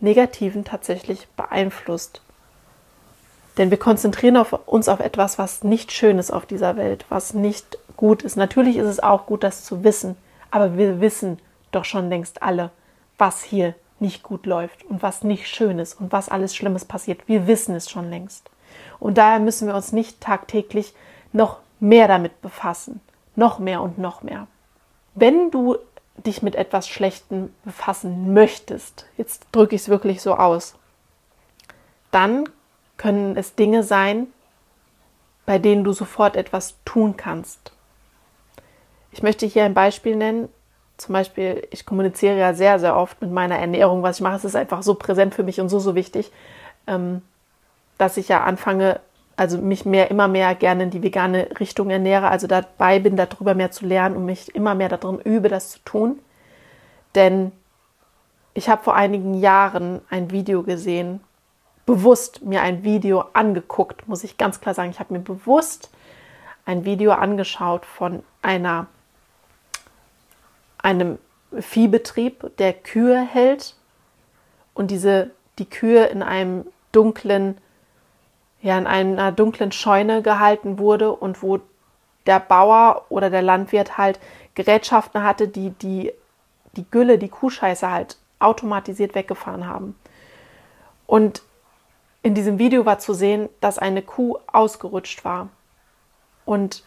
Negativen 0.00 0.64
tatsächlich 0.64 1.28
beeinflusst. 1.36 2.20
Denn 3.58 3.70
wir 3.70 3.78
konzentrieren 3.78 4.38
auf 4.38 4.52
uns 4.66 4.88
auf 4.88 4.98
etwas, 4.98 5.38
was 5.38 5.62
nicht 5.62 5.92
schön 5.92 6.18
ist 6.18 6.32
auf 6.32 6.46
dieser 6.46 6.76
Welt, 6.76 7.06
was 7.10 7.32
nicht 7.32 7.78
gut 7.96 8.22
ist. 8.22 8.36
Natürlich 8.36 8.76
ist 8.76 8.88
es 8.88 9.00
auch 9.00 9.26
gut, 9.26 9.44
das 9.44 9.62
zu 9.62 9.84
wissen, 9.84 10.16
aber 10.50 10.76
wir 10.76 11.00
wissen 11.00 11.38
doch 11.70 11.84
schon 11.84 12.08
längst 12.08 12.42
alle, 12.42 12.72
was 13.18 13.44
hier 13.44 13.76
nicht 14.00 14.24
gut 14.24 14.46
läuft 14.46 14.82
und 14.82 15.00
was 15.00 15.22
nicht 15.22 15.46
schön 15.46 15.78
ist 15.78 15.94
und 16.00 16.10
was 16.10 16.28
alles 16.28 16.56
Schlimmes 16.56 16.84
passiert. 16.84 17.28
Wir 17.28 17.46
wissen 17.46 17.76
es 17.76 17.88
schon 17.88 18.10
längst. 18.10 18.50
Und 18.98 19.16
daher 19.16 19.38
müssen 19.38 19.68
wir 19.68 19.76
uns 19.76 19.92
nicht 19.92 20.20
tagtäglich 20.20 20.92
noch 21.32 21.58
mehr 21.78 22.08
damit 22.08 22.40
befassen. 22.42 23.00
Noch 23.36 23.58
mehr 23.58 23.80
und 23.80 23.98
noch 23.98 24.22
mehr. 24.22 24.46
Wenn 25.14 25.50
du 25.50 25.76
dich 26.16 26.42
mit 26.42 26.54
etwas 26.54 26.88
Schlechtem 26.88 27.52
befassen 27.64 28.32
möchtest, 28.34 29.06
jetzt 29.16 29.46
drücke 29.52 29.74
ich 29.74 29.82
es 29.82 29.88
wirklich 29.88 30.20
so 30.20 30.34
aus, 30.34 30.74
dann 32.10 32.48
können 32.96 33.36
es 33.36 33.54
Dinge 33.54 33.82
sein, 33.82 34.26
bei 35.46 35.58
denen 35.58 35.84
du 35.84 35.92
sofort 35.92 36.36
etwas 36.36 36.76
tun 36.84 37.16
kannst. 37.16 37.72
Ich 39.10 39.22
möchte 39.22 39.46
hier 39.46 39.64
ein 39.64 39.74
Beispiel 39.74 40.16
nennen. 40.16 40.48
Zum 40.96 41.14
Beispiel, 41.14 41.66
ich 41.70 41.86
kommuniziere 41.86 42.38
ja 42.38 42.52
sehr, 42.52 42.78
sehr 42.78 42.96
oft 42.96 43.20
mit 43.22 43.32
meiner 43.32 43.58
Ernährung. 43.58 44.02
Was 44.02 44.16
ich 44.16 44.22
mache, 44.22 44.36
es 44.36 44.44
ist 44.44 44.54
einfach 44.54 44.82
so 44.82 44.94
präsent 44.94 45.34
für 45.34 45.42
mich 45.42 45.60
und 45.60 45.68
so, 45.70 45.78
so 45.78 45.94
wichtig, 45.94 46.30
ähm, 46.86 47.22
dass 47.96 48.16
ich 48.16 48.28
ja 48.28 48.44
anfange, 48.44 49.00
also 49.40 49.56
mich 49.56 49.86
mehr, 49.86 50.10
immer 50.10 50.28
mehr 50.28 50.54
gerne 50.54 50.82
in 50.82 50.90
die 50.90 51.02
vegane 51.02 51.48
Richtung 51.58 51.88
ernähre, 51.88 52.28
also 52.28 52.46
dabei 52.46 52.98
bin, 52.98 53.16
darüber 53.16 53.54
mehr 53.54 53.70
zu 53.70 53.86
lernen 53.86 54.14
und 54.14 54.26
mich 54.26 54.54
immer 54.54 54.74
mehr 54.74 54.90
darum 54.90 55.18
übe, 55.18 55.48
das 55.48 55.70
zu 55.70 55.78
tun. 55.78 56.18
Denn 57.14 57.50
ich 58.52 58.68
habe 58.68 58.82
vor 58.82 58.94
einigen 58.94 59.32
Jahren 59.32 60.02
ein 60.10 60.30
Video 60.30 60.62
gesehen, 60.62 61.20
bewusst 61.86 62.42
mir 62.42 62.60
ein 62.60 62.84
Video 62.84 63.24
angeguckt, 63.32 64.06
muss 64.06 64.24
ich 64.24 64.36
ganz 64.36 64.60
klar 64.60 64.74
sagen. 64.74 64.90
Ich 64.90 65.00
habe 65.00 65.14
mir 65.14 65.20
bewusst 65.20 65.88
ein 66.66 66.84
Video 66.84 67.12
angeschaut 67.12 67.86
von 67.86 68.22
einer, 68.42 68.88
einem 70.76 71.18
Viehbetrieb, 71.58 72.58
der 72.58 72.74
Kühe 72.74 73.18
hält 73.18 73.74
und 74.74 74.90
diese, 74.90 75.30
die 75.58 75.70
Kühe 75.70 76.04
in 76.08 76.22
einem 76.22 76.66
dunklen, 76.92 77.56
ja, 78.62 78.78
in 78.78 78.86
einer 78.86 79.32
dunklen 79.32 79.72
Scheune 79.72 80.22
gehalten 80.22 80.78
wurde 80.78 81.12
und 81.12 81.42
wo 81.42 81.60
der 82.26 82.40
Bauer 82.40 83.06
oder 83.08 83.30
der 83.30 83.42
Landwirt 83.42 83.96
halt 83.96 84.20
Gerätschaften 84.54 85.22
hatte, 85.22 85.48
die 85.48 85.70
die, 85.70 86.12
die 86.76 86.88
Gülle, 86.90 87.18
die 87.18 87.28
Kuhscheiße 87.28 87.90
halt 87.90 88.18
automatisiert 88.38 89.14
weggefahren 89.14 89.66
haben. 89.66 89.96
Und 91.06 91.42
in 92.22 92.34
diesem 92.34 92.58
Video 92.58 92.84
war 92.84 92.98
zu 92.98 93.14
sehen, 93.14 93.48
dass 93.60 93.78
eine 93.78 94.02
Kuh 94.02 94.38
ausgerutscht 94.46 95.24
war. 95.24 95.48
Und 96.44 96.84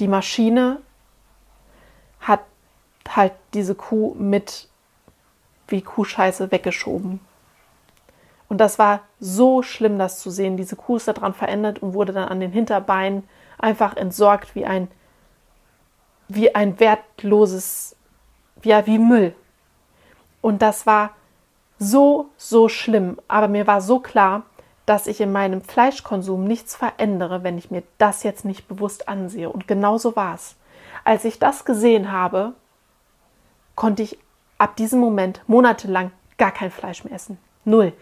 die 0.00 0.08
Maschine 0.08 0.80
hat 2.20 2.40
halt 3.08 3.32
diese 3.52 3.74
Kuh 3.74 4.14
mit 4.14 4.68
wie 5.68 5.82
Kuhscheiße 5.82 6.50
weggeschoben. 6.50 7.20
Und 8.48 8.58
das 8.58 8.78
war 8.78 9.00
so 9.20 9.62
schlimm, 9.62 9.98
das 9.98 10.18
zu 10.18 10.30
sehen. 10.30 10.56
Diese 10.56 10.76
Kuh 10.76 10.96
ist 10.96 11.08
daran 11.08 11.34
verändert 11.34 11.82
und 11.82 11.94
wurde 11.94 12.12
dann 12.12 12.28
an 12.28 12.40
den 12.40 12.52
Hinterbeinen 12.52 13.24
einfach 13.58 13.96
entsorgt 13.96 14.54
wie 14.54 14.64
ein, 14.64 14.88
wie 16.28 16.54
ein 16.54 16.80
wertloses, 16.80 17.94
ja, 18.64 18.86
wie 18.86 18.98
Müll. 18.98 19.34
Und 20.40 20.62
das 20.62 20.86
war 20.86 21.10
so, 21.78 22.30
so 22.36 22.68
schlimm. 22.68 23.18
Aber 23.28 23.48
mir 23.48 23.66
war 23.66 23.80
so 23.80 24.00
klar, 24.00 24.44
dass 24.86 25.06
ich 25.06 25.20
in 25.20 25.32
meinem 25.32 25.60
Fleischkonsum 25.60 26.44
nichts 26.44 26.74
verändere, 26.74 27.44
wenn 27.44 27.58
ich 27.58 27.70
mir 27.70 27.82
das 27.98 28.22
jetzt 28.22 28.44
nicht 28.44 28.66
bewusst 28.68 29.08
ansehe. 29.08 29.50
Und 29.50 29.68
genau 29.68 29.98
so 29.98 30.16
war 30.16 30.34
es. 30.34 30.56
Als 31.04 31.24
ich 31.24 31.38
das 31.38 31.64
gesehen 31.64 32.10
habe, 32.10 32.54
konnte 33.76 34.02
ich 34.02 34.18
ab 34.58 34.76
diesem 34.76 35.00
Moment 35.00 35.42
monatelang 35.46 36.10
gar 36.38 36.50
kein 36.50 36.70
Fleisch 36.70 37.04
mehr 37.04 37.14
essen. 37.14 37.38
Null. 37.64 37.92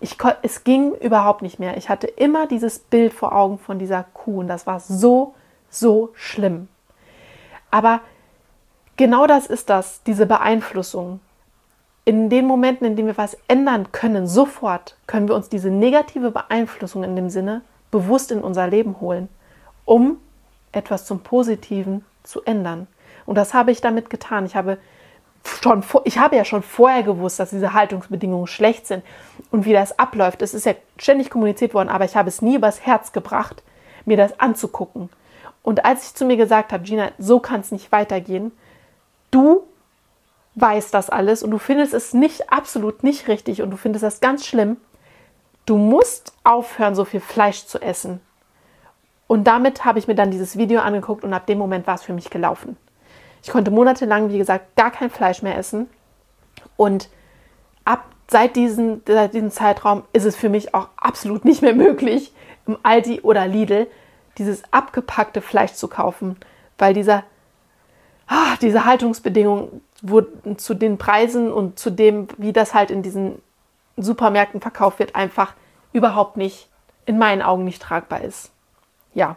Ich, 0.00 0.16
es 0.42 0.64
ging 0.64 0.94
überhaupt 0.94 1.42
nicht 1.42 1.58
mehr. 1.58 1.76
Ich 1.76 1.88
hatte 1.88 2.06
immer 2.06 2.46
dieses 2.46 2.78
Bild 2.78 3.12
vor 3.12 3.34
Augen 3.34 3.58
von 3.58 3.78
dieser 3.78 4.04
Kuh 4.14 4.40
und 4.40 4.48
das 4.48 4.66
war 4.66 4.80
so, 4.80 5.34
so 5.70 6.10
schlimm. 6.14 6.68
Aber 7.70 8.00
genau 8.96 9.26
das 9.26 9.46
ist 9.46 9.70
das, 9.70 10.02
diese 10.04 10.26
Beeinflussung. 10.26 11.20
In 12.04 12.30
den 12.30 12.46
Momenten, 12.46 12.86
in 12.86 12.96
denen 12.96 13.08
wir 13.08 13.18
was 13.18 13.36
ändern 13.48 13.92
können, 13.92 14.26
sofort 14.26 14.96
können 15.06 15.28
wir 15.28 15.34
uns 15.34 15.48
diese 15.48 15.70
negative 15.70 16.30
Beeinflussung 16.30 17.04
in 17.04 17.16
dem 17.16 17.28
Sinne 17.28 17.62
bewusst 17.90 18.30
in 18.30 18.40
unser 18.40 18.66
Leben 18.66 19.00
holen, 19.00 19.28
um 19.84 20.18
etwas 20.72 21.04
zum 21.04 21.20
Positiven 21.20 22.04
zu 22.22 22.42
ändern. 22.44 22.86
Und 23.26 23.36
das 23.36 23.52
habe 23.52 23.72
ich 23.72 23.80
damit 23.80 24.08
getan. 24.08 24.46
Ich 24.46 24.56
habe 24.56 24.78
schon, 25.44 25.82
ich 26.04 26.18
habe 26.18 26.36
ja 26.36 26.44
schon 26.44 26.62
vorher 26.62 27.02
gewusst, 27.02 27.38
dass 27.38 27.50
diese 27.50 27.72
Haltungsbedingungen 27.72 28.46
schlecht 28.46 28.86
sind 28.86 29.02
und 29.50 29.64
wie 29.64 29.72
das 29.72 29.98
abläuft. 29.98 30.42
Es 30.42 30.54
ist 30.54 30.66
ja 30.66 30.74
ständig 30.98 31.30
kommuniziert 31.30 31.74
worden, 31.74 31.88
aber 31.88 32.04
ich 32.04 32.16
habe 32.16 32.28
es 32.28 32.42
nie 32.42 32.56
übers 32.56 32.84
Herz 32.84 33.12
gebracht, 33.12 33.62
mir 34.04 34.16
das 34.16 34.38
anzugucken. 34.40 35.08
Und 35.62 35.84
als 35.84 36.06
ich 36.06 36.14
zu 36.14 36.24
mir 36.24 36.36
gesagt 36.36 36.72
habe, 36.72 36.84
Gina, 36.84 37.10
so 37.18 37.40
kann 37.40 37.60
es 37.60 37.72
nicht 37.72 37.92
weitergehen, 37.92 38.52
du 39.30 39.62
weißt 40.54 40.92
das 40.92 41.10
alles 41.10 41.42
und 41.42 41.50
du 41.50 41.58
findest 41.58 41.94
es 41.94 42.14
nicht 42.14 42.50
absolut 42.50 43.04
nicht 43.04 43.28
richtig 43.28 43.62
und 43.62 43.70
du 43.70 43.76
findest 43.76 44.02
das 44.02 44.20
ganz 44.20 44.46
schlimm, 44.46 44.76
du 45.66 45.76
musst 45.76 46.32
aufhören, 46.44 46.94
so 46.94 47.04
viel 47.04 47.20
Fleisch 47.20 47.66
zu 47.66 47.80
essen. 47.80 48.20
Und 49.26 49.44
damit 49.44 49.84
habe 49.84 49.98
ich 49.98 50.08
mir 50.08 50.14
dann 50.14 50.30
dieses 50.30 50.56
Video 50.56 50.80
angeguckt 50.80 51.22
und 51.22 51.34
ab 51.34 51.46
dem 51.46 51.58
Moment 51.58 51.86
war 51.86 51.94
es 51.94 52.02
für 52.02 52.14
mich 52.14 52.30
gelaufen. 52.30 52.76
Ich 53.42 53.50
konnte 53.50 53.70
monatelang, 53.70 54.30
wie 54.30 54.38
gesagt, 54.38 54.76
gar 54.76 54.90
kein 54.90 55.10
Fleisch 55.10 55.42
mehr 55.42 55.56
essen. 55.56 55.88
Und 56.76 57.08
ab 57.84 58.04
seit 58.28 58.56
diesem, 58.56 59.02
seit 59.06 59.34
diesem 59.34 59.50
Zeitraum 59.50 60.02
ist 60.12 60.24
es 60.24 60.36
für 60.36 60.48
mich 60.48 60.74
auch 60.74 60.88
absolut 60.96 61.44
nicht 61.44 61.62
mehr 61.62 61.74
möglich, 61.74 62.32
im 62.66 62.78
Aldi 62.82 63.20
oder 63.22 63.46
Lidl 63.46 63.86
dieses 64.36 64.62
abgepackte 64.72 65.40
Fleisch 65.40 65.72
zu 65.72 65.88
kaufen, 65.88 66.36
weil 66.76 66.94
dieser, 66.94 67.24
ah, 68.26 68.56
diese 68.60 68.84
Haltungsbedingungen 68.84 69.80
wurden 70.02 70.58
zu 70.58 70.74
den 70.74 70.98
Preisen 70.98 71.50
und 71.52 71.78
zu 71.78 71.90
dem, 71.90 72.28
wie 72.36 72.52
das 72.52 72.74
halt 72.74 72.90
in 72.90 73.02
diesen 73.02 73.42
Supermärkten 73.96 74.60
verkauft 74.60 75.00
wird, 75.00 75.16
einfach 75.16 75.54
überhaupt 75.92 76.36
nicht, 76.36 76.68
in 77.06 77.18
meinen 77.18 77.42
Augen 77.42 77.64
nicht 77.64 77.82
tragbar 77.82 78.20
ist. 78.20 78.52
Ja, 79.14 79.36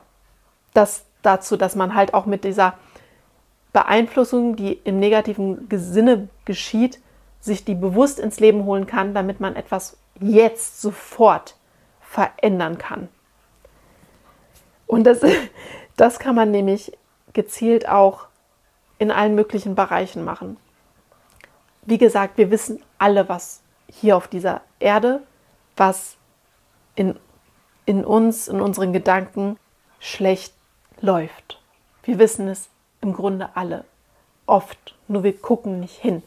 das 0.73 1.05
dazu, 1.21 1.57
dass 1.57 1.75
man 1.75 1.95
halt 1.95 2.13
auch 2.13 2.25
mit 2.25 2.43
dieser 2.43 2.73
Beeinflussung, 3.73 4.55
die 4.55 4.73
im 4.83 4.99
negativen 4.99 5.67
Sinne 5.71 6.27
geschieht, 6.45 6.99
sich 7.39 7.65
die 7.65 7.75
bewusst 7.75 8.19
ins 8.19 8.39
Leben 8.39 8.65
holen 8.65 8.85
kann, 8.85 9.13
damit 9.13 9.39
man 9.39 9.55
etwas 9.55 9.97
jetzt 10.19 10.81
sofort 10.81 11.55
verändern 12.01 12.77
kann. 12.77 13.07
Und 14.87 15.05
das, 15.05 15.21
das 15.95 16.19
kann 16.19 16.35
man 16.35 16.51
nämlich 16.51 16.97
gezielt 17.33 17.87
auch 17.87 18.27
in 18.99 19.09
allen 19.09 19.35
möglichen 19.35 19.73
Bereichen 19.73 20.23
machen. 20.23 20.57
Wie 21.83 21.97
gesagt, 21.97 22.37
wir 22.37 22.51
wissen 22.51 22.83
alle, 22.99 23.27
was 23.29 23.63
hier 23.89 24.15
auf 24.15 24.27
dieser 24.27 24.61
Erde, 24.79 25.23
was 25.75 26.17
in, 26.95 27.17
in 27.85 28.05
uns, 28.05 28.47
in 28.47 28.61
unseren 28.61 28.93
Gedanken 28.93 29.57
schlecht 29.99 30.53
läuft. 30.99 31.59
Wir 32.03 32.19
wissen 32.19 32.47
es 32.47 32.69
im 33.01 33.13
Grunde 33.13 33.49
alle. 33.55 33.85
Oft. 34.45 34.95
Nur 35.07 35.23
wir 35.23 35.37
gucken 35.37 35.79
nicht 35.79 35.97
hin. 35.97 36.23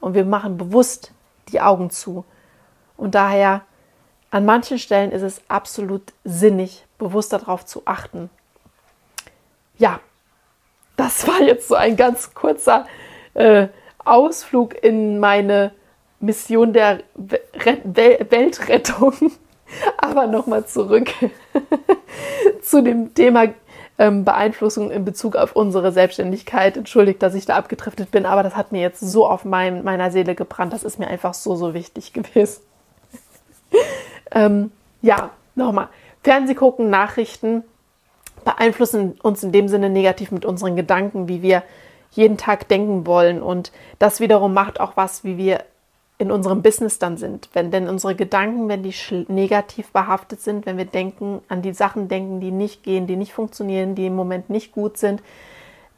Und 0.00 0.14
wir 0.14 0.24
machen 0.24 0.58
bewusst 0.58 1.12
die 1.48 1.60
Augen 1.60 1.90
zu. 1.90 2.24
Und 2.96 3.14
daher, 3.14 3.62
an 4.30 4.44
manchen 4.44 4.78
Stellen 4.78 5.12
ist 5.12 5.22
es 5.22 5.40
absolut 5.48 6.02
sinnig, 6.24 6.84
bewusst 6.98 7.32
darauf 7.32 7.64
zu 7.64 7.82
achten. 7.84 8.30
Ja, 9.78 10.00
das 10.96 11.26
war 11.28 11.42
jetzt 11.42 11.68
so 11.68 11.74
ein 11.74 11.96
ganz 11.96 12.34
kurzer 12.34 12.86
äh, 13.34 13.68
Ausflug 14.04 14.82
in 14.82 15.18
meine 15.18 15.72
Mission 16.20 16.72
der 16.72 17.00
Weltrettung. 17.14 19.14
Aber 19.98 20.26
nochmal 20.26 20.66
zurück 20.66 21.10
zu 22.62 22.82
dem 22.82 23.14
Thema 23.14 23.48
ähm, 23.98 24.24
Beeinflussung 24.24 24.90
in 24.90 25.04
Bezug 25.04 25.36
auf 25.36 25.56
unsere 25.56 25.92
Selbstständigkeit. 25.92 26.76
Entschuldigt, 26.76 27.22
dass 27.22 27.34
ich 27.34 27.46
da 27.46 27.56
abgetriftet 27.56 28.10
bin, 28.10 28.26
aber 28.26 28.42
das 28.42 28.56
hat 28.56 28.72
mir 28.72 28.80
jetzt 28.80 29.00
so 29.00 29.28
auf 29.28 29.44
mein, 29.44 29.82
meiner 29.84 30.10
Seele 30.10 30.34
gebrannt. 30.34 30.72
Das 30.72 30.84
ist 30.84 30.98
mir 30.98 31.08
einfach 31.08 31.34
so, 31.34 31.56
so 31.56 31.74
wichtig 31.74 32.12
gewesen. 32.12 32.62
ähm, 34.30 34.70
ja, 35.02 35.30
nochmal. 35.54 35.88
Fernseh 36.22 36.54
gucken, 36.54 36.90
Nachrichten 36.90 37.64
beeinflussen 38.44 39.18
uns 39.22 39.42
in 39.42 39.52
dem 39.52 39.68
Sinne 39.68 39.90
negativ 39.90 40.30
mit 40.30 40.44
unseren 40.44 40.76
Gedanken, 40.76 41.28
wie 41.28 41.42
wir 41.42 41.62
jeden 42.12 42.36
Tag 42.36 42.68
denken 42.68 43.06
wollen. 43.06 43.42
Und 43.42 43.72
das 43.98 44.20
wiederum 44.20 44.54
macht 44.54 44.80
auch 44.80 44.96
was, 44.96 45.24
wie 45.24 45.36
wir 45.36 45.64
in 46.18 46.32
unserem 46.32 46.62
Business 46.62 46.98
dann 46.98 47.16
sind. 47.16 47.48
Wenn 47.52 47.70
denn 47.70 47.88
unsere 47.88 48.16
Gedanken, 48.16 48.68
wenn 48.68 48.82
die 48.82 48.94
negativ 49.28 49.92
behaftet 49.92 50.40
sind, 50.40 50.66
wenn 50.66 50.76
wir 50.76 50.84
denken, 50.84 51.40
an 51.48 51.62
die 51.62 51.72
Sachen 51.72 52.08
denken, 52.08 52.40
die 52.40 52.50
nicht 52.50 52.82
gehen, 52.82 53.06
die 53.06 53.16
nicht 53.16 53.32
funktionieren, 53.32 53.94
die 53.94 54.06
im 54.06 54.16
Moment 54.16 54.50
nicht 54.50 54.72
gut 54.72 54.98
sind, 54.98 55.22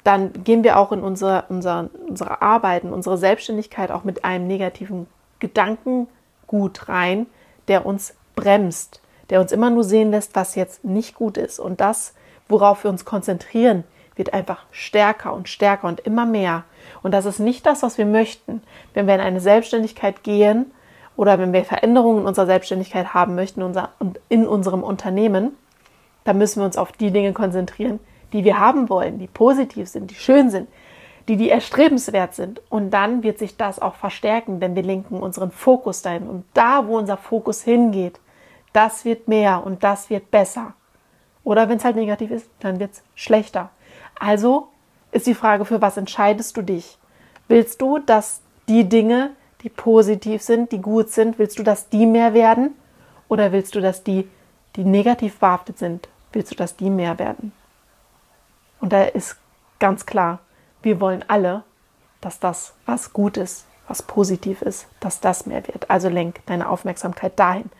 dann 0.04 0.32
gehen 0.44 0.62
wir 0.62 0.78
auch 0.78 0.92
in 0.92 1.00
unsere, 1.00 1.44
unser, 1.48 1.88
unsere 2.06 2.42
Arbeiten, 2.42 2.92
unsere 2.92 3.16
Selbstständigkeit 3.16 3.90
auch 3.90 4.04
mit 4.04 4.24
einem 4.24 4.46
negativen 4.46 5.06
Gedankengut 5.38 6.88
rein, 6.88 7.26
der 7.68 7.86
uns 7.86 8.14
bremst, 8.36 9.00
der 9.30 9.40
uns 9.40 9.52
immer 9.52 9.70
nur 9.70 9.84
sehen 9.84 10.10
lässt, 10.10 10.36
was 10.36 10.54
jetzt 10.54 10.84
nicht 10.84 11.14
gut 11.14 11.38
ist. 11.38 11.58
Und 11.58 11.80
das, 11.80 12.14
worauf 12.48 12.84
wir 12.84 12.90
uns 12.90 13.04
konzentrieren, 13.04 13.84
wird 14.20 14.34
einfach 14.34 14.66
stärker 14.70 15.32
und 15.32 15.48
stärker 15.48 15.88
und 15.88 16.00
immer 16.00 16.26
mehr. 16.26 16.64
Und 17.02 17.12
das 17.12 17.24
ist 17.24 17.38
nicht 17.38 17.64
das, 17.64 17.82
was 17.82 17.96
wir 17.96 18.04
möchten. 18.04 18.62
Wenn 18.92 19.06
wir 19.06 19.14
in 19.14 19.20
eine 19.20 19.40
Selbstständigkeit 19.40 20.22
gehen 20.22 20.70
oder 21.16 21.38
wenn 21.38 21.54
wir 21.54 21.64
Veränderungen 21.64 22.20
in 22.20 22.26
unserer 22.26 22.44
Selbstständigkeit 22.44 23.14
haben 23.14 23.34
möchten 23.34 23.62
und 23.62 23.78
in 24.28 24.46
unserem 24.46 24.82
Unternehmen, 24.82 25.52
dann 26.24 26.36
müssen 26.36 26.60
wir 26.60 26.66
uns 26.66 26.76
auf 26.76 26.92
die 26.92 27.12
Dinge 27.12 27.32
konzentrieren, 27.32 27.98
die 28.34 28.44
wir 28.44 28.60
haben 28.60 28.90
wollen, 28.90 29.18
die 29.18 29.26
positiv 29.26 29.88
sind, 29.88 30.10
die 30.10 30.16
schön 30.16 30.50
sind, 30.50 30.68
die, 31.26 31.38
die 31.38 31.48
erstrebenswert 31.48 32.34
sind. 32.34 32.60
Und 32.68 32.90
dann 32.90 33.22
wird 33.22 33.38
sich 33.38 33.56
das 33.56 33.80
auch 33.80 33.94
verstärken, 33.94 34.60
denn 34.60 34.74
wir 34.74 34.82
lenken 34.82 35.20
unseren 35.20 35.50
Fokus 35.50 36.02
dahin. 36.02 36.28
Und 36.28 36.44
da, 36.52 36.86
wo 36.86 36.98
unser 36.98 37.16
Fokus 37.16 37.62
hingeht, 37.62 38.20
das 38.74 39.06
wird 39.06 39.28
mehr 39.28 39.64
und 39.64 39.82
das 39.82 40.10
wird 40.10 40.30
besser. 40.30 40.74
Oder 41.42 41.70
wenn 41.70 41.78
es 41.78 41.84
halt 41.86 41.96
negativ 41.96 42.30
ist, 42.30 42.50
dann 42.60 42.78
wird 42.78 42.92
es 42.92 43.02
schlechter. 43.14 43.70
Also 44.20 44.68
ist 45.10 45.26
die 45.26 45.34
Frage, 45.34 45.64
für 45.64 45.80
was 45.80 45.96
entscheidest 45.96 46.56
du 46.56 46.62
dich? 46.62 46.98
Willst 47.48 47.82
du, 47.82 47.98
dass 47.98 48.42
die 48.68 48.88
Dinge, 48.88 49.30
die 49.62 49.70
positiv 49.70 50.42
sind, 50.42 50.70
die 50.70 50.80
gut 50.80 51.10
sind, 51.10 51.38
willst 51.38 51.58
du, 51.58 51.64
dass 51.64 51.88
die 51.88 52.06
mehr 52.06 52.32
werden? 52.34 52.76
Oder 53.28 53.50
willst 53.50 53.74
du, 53.74 53.80
dass 53.80 54.04
die, 54.04 54.28
die 54.76 54.84
negativ 54.84 55.38
behaftet 55.40 55.78
sind, 55.78 56.08
willst 56.32 56.52
du, 56.52 56.54
dass 56.54 56.76
die 56.76 56.90
mehr 56.90 57.18
werden? 57.18 57.52
Und 58.80 58.92
da 58.92 59.04
ist 59.04 59.36
ganz 59.78 60.06
klar, 60.06 60.38
wir 60.82 61.00
wollen 61.00 61.24
alle, 61.26 61.64
dass 62.20 62.38
das, 62.38 62.74
was 62.86 63.12
gut 63.12 63.36
ist, 63.36 63.66
was 63.88 64.02
positiv 64.02 64.62
ist, 64.62 64.86
dass 65.00 65.20
das 65.20 65.46
mehr 65.46 65.66
wird. 65.66 65.90
Also 65.90 66.08
lenk 66.08 66.40
deine 66.46 66.68
Aufmerksamkeit 66.68 67.38
dahin 67.38 67.70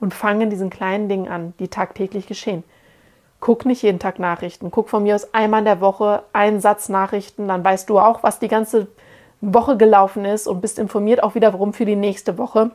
und 0.00 0.14
fange 0.14 0.46
diesen 0.46 0.70
kleinen 0.70 1.08
Dingen 1.08 1.28
an, 1.28 1.54
die 1.58 1.68
tagtäglich 1.68 2.26
geschehen. 2.26 2.64
Guck 3.40 3.64
nicht 3.64 3.82
jeden 3.82 3.98
Tag 3.98 4.18
Nachrichten. 4.18 4.70
Guck 4.70 4.88
von 4.88 5.04
mir 5.04 5.14
aus 5.14 5.32
einmal 5.32 5.60
in 5.60 5.66
der 5.66 5.80
Woche 5.80 6.24
einen 6.32 6.60
Satz 6.60 6.88
Nachrichten. 6.88 7.48
Dann 7.48 7.64
weißt 7.64 7.88
du 7.88 7.98
auch, 7.98 8.22
was 8.22 8.38
die 8.38 8.48
ganze 8.48 8.88
Woche 9.40 9.76
gelaufen 9.76 10.24
ist 10.24 10.46
und 10.46 10.60
bist 10.60 10.78
informiert 10.78 11.22
auch 11.22 11.34
wiederum 11.34 11.72
für 11.72 11.84
die 11.84 11.96
nächste 11.96 12.38
Woche. 12.38 12.72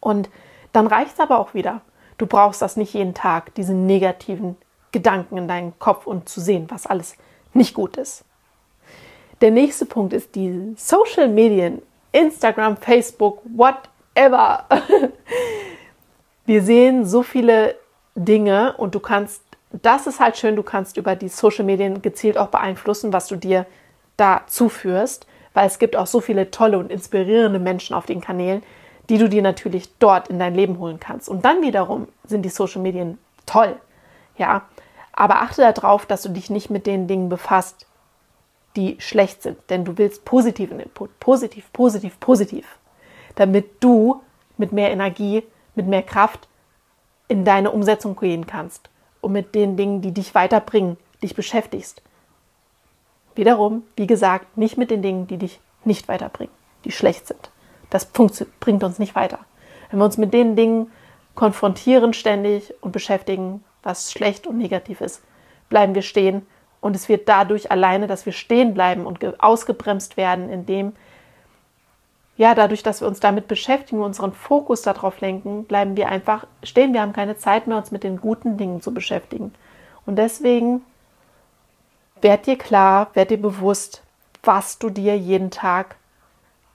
Und 0.00 0.28
dann 0.72 0.86
reicht 0.86 1.14
es 1.14 1.20
aber 1.20 1.38
auch 1.38 1.54
wieder. 1.54 1.80
Du 2.18 2.26
brauchst 2.26 2.60
das 2.60 2.76
nicht 2.76 2.94
jeden 2.94 3.14
Tag, 3.14 3.54
diese 3.54 3.74
negativen 3.74 4.56
Gedanken 4.90 5.36
in 5.36 5.48
deinem 5.48 5.78
Kopf 5.78 6.06
und 6.06 6.28
zu 6.28 6.40
sehen, 6.40 6.66
was 6.68 6.86
alles 6.86 7.16
nicht 7.54 7.74
gut 7.74 7.96
ist. 7.96 8.24
Der 9.40 9.52
nächste 9.52 9.86
Punkt 9.86 10.12
ist 10.12 10.34
die 10.34 10.74
Social 10.76 11.28
Medien, 11.28 11.80
Instagram, 12.10 12.76
Facebook, 12.76 13.42
whatever. 13.54 14.64
Wir 16.46 16.62
sehen 16.62 17.04
so 17.04 17.22
viele 17.22 17.76
Dinge 18.16 18.74
und 18.78 18.94
du 18.94 19.00
kannst 19.00 19.42
das 19.70 20.06
ist 20.06 20.20
halt 20.20 20.36
schön, 20.36 20.56
du 20.56 20.62
kannst 20.62 20.96
über 20.96 21.14
die 21.14 21.28
Social 21.28 21.64
Medien 21.64 22.00
gezielt 22.00 22.38
auch 22.38 22.48
beeinflussen, 22.48 23.12
was 23.12 23.28
du 23.28 23.36
dir 23.36 23.66
da 24.16 24.42
zuführst, 24.46 25.26
weil 25.52 25.66
es 25.66 25.78
gibt 25.78 25.96
auch 25.96 26.06
so 26.06 26.20
viele 26.20 26.50
tolle 26.50 26.78
und 26.78 26.90
inspirierende 26.90 27.58
Menschen 27.58 27.94
auf 27.94 28.06
den 28.06 28.20
Kanälen, 28.20 28.62
die 29.08 29.18
du 29.18 29.28
dir 29.28 29.42
natürlich 29.42 29.96
dort 29.98 30.28
in 30.28 30.38
dein 30.38 30.54
Leben 30.54 30.78
holen 30.78 31.00
kannst. 31.00 31.28
Und 31.28 31.44
dann 31.44 31.62
wiederum 31.62 32.08
sind 32.24 32.42
die 32.42 32.50
Social 32.50 32.82
Medien 32.82 33.18
toll, 33.46 33.76
ja. 34.36 34.62
Aber 35.12 35.42
achte 35.42 35.62
darauf, 35.72 36.06
dass 36.06 36.22
du 36.22 36.28
dich 36.28 36.48
nicht 36.48 36.70
mit 36.70 36.86
den 36.86 37.08
Dingen 37.08 37.28
befasst, 37.28 37.86
die 38.76 38.96
schlecht 39.00 39.42
sind, 39.42 39.58
denn 39.68 39.84
du 39.84 39.98
willst 39.98 40.24
positiven 40.24 40.78
Input, 40.78 41.18
positiv, 41.18 41.72
positiv, 41.72 42.20
positiv, 42.20 42.78
damit 43.34 43.82
du 43.82 44.22
mit 44.56 44.72
mehr 44.72 44.90
Energie, 44.90 45.42
mit 45.74 45.86
mehr 45.86 46.02
Kraft 46.02 46.48
in 47.26 47.44
deine 47.44 47.72
Umsetzung 47.72 48.14
gehen 48.16 48.46
kannst 48.46 48.88
und 49.20 49.32
mit 49.32 49.54
den 49.54 49.76
Dingen, 49.76 50.00
die 50.00 50.12
dich 50.12 50.34
weiterbringen, 50.34 50.96
dich 51.22 51.34
beschäftigst. 51.34 52.02
Wiederum, 53.34 53.84
wie 53.96 54.06
gesagt, 54.06 54.56
nicht 54.56 54.78
mit 54.78 54.90
den 54.90 55.02
Dingen, 55.02 55.26
die 55.26 55.36
dich 55.36 55.60
nicht 55.84 56.08
weiterbringen, 56.08 56.52
die 56.84 56.92
schlecht 56.92 57.26
sind. 57.26 57.50
Das 57.90 58.06
bringt 58.06 58.84
uns 58.84 58.98
nicht 58.98 59.14
weiter. 59.14 59.38
Wenn 59.90 60.00
wir 60.00 60.04
uns 60.04 60.18
mit 60.18 60.34
den 60.34 60.56
Dingen 60.56 60.90
konfrontieren 61.34 62.12
ständig 62.12 62.74
und 62.80 62.92
beschäftigen, 62.92 63.64
was 63.82 64.12
schlecht 64.12 64.46
und 64.46 64.58
negativ 64.58 65.00
ist, 65.00 65.22
bleiben 65.68 65.94
wir 65.94 66.02
stehen 66.02 66.46
und 66.80 66.96
es 66.96 67.08
wird 67.08 67.28
dadurch 67.28 67.70
alleine, 67.70 68.06
dass 68.06 68.26
wir 68.26 68.32
stehen 68.32 68.74
bleiben 68.74 69.06
und 69.06 69.24
ausgebremst 69.42 70.16
werden, 70.16 70.50
indem 70.50 70.94
ja, 72.38 72.54
dadurch, 72.54 72.84
dass 72.84 73.00
wir 73.00 73.08
uns 73.08 73.18
damit 73.18 73.48
beschäftigen, 73.48 74.00
unseren 74.00 74.32
Fokus 74.32 74.82
darauf 74.82 75.20
lenken, 75.20 75.64
bleiben 75.64 75.96
wir 75.96 76.08
einfach 76.08 76.46
stehen. 76.62 76.92
Wir 76.92 77.02
haben 77.02 77.12
keine 77.12 77.36
Zeit 77.36 77.66
mehr, 77.66 77.76
uns 77.76 77.90
mit 77.90 78.04
den 78.04 78.20
guten 78.20 78.56
Dingen 78.56 78.80
zu 78.80 78.94
beschäftigen. 78.94 79.52
Und 80.06 80.16
deswegen 80.16 80.82
werd 82.20 82.46
dir 82.46 82.56
klar, 82.56 83.10
werd 83.14 83.32
dir 83.32 83.42
bewusst, 83.42 84.04
was 84.44 84.78
du 84.78 84.88
dir 84.88 85.18
jeden 85.18 85.50
Tag 85.50 85.96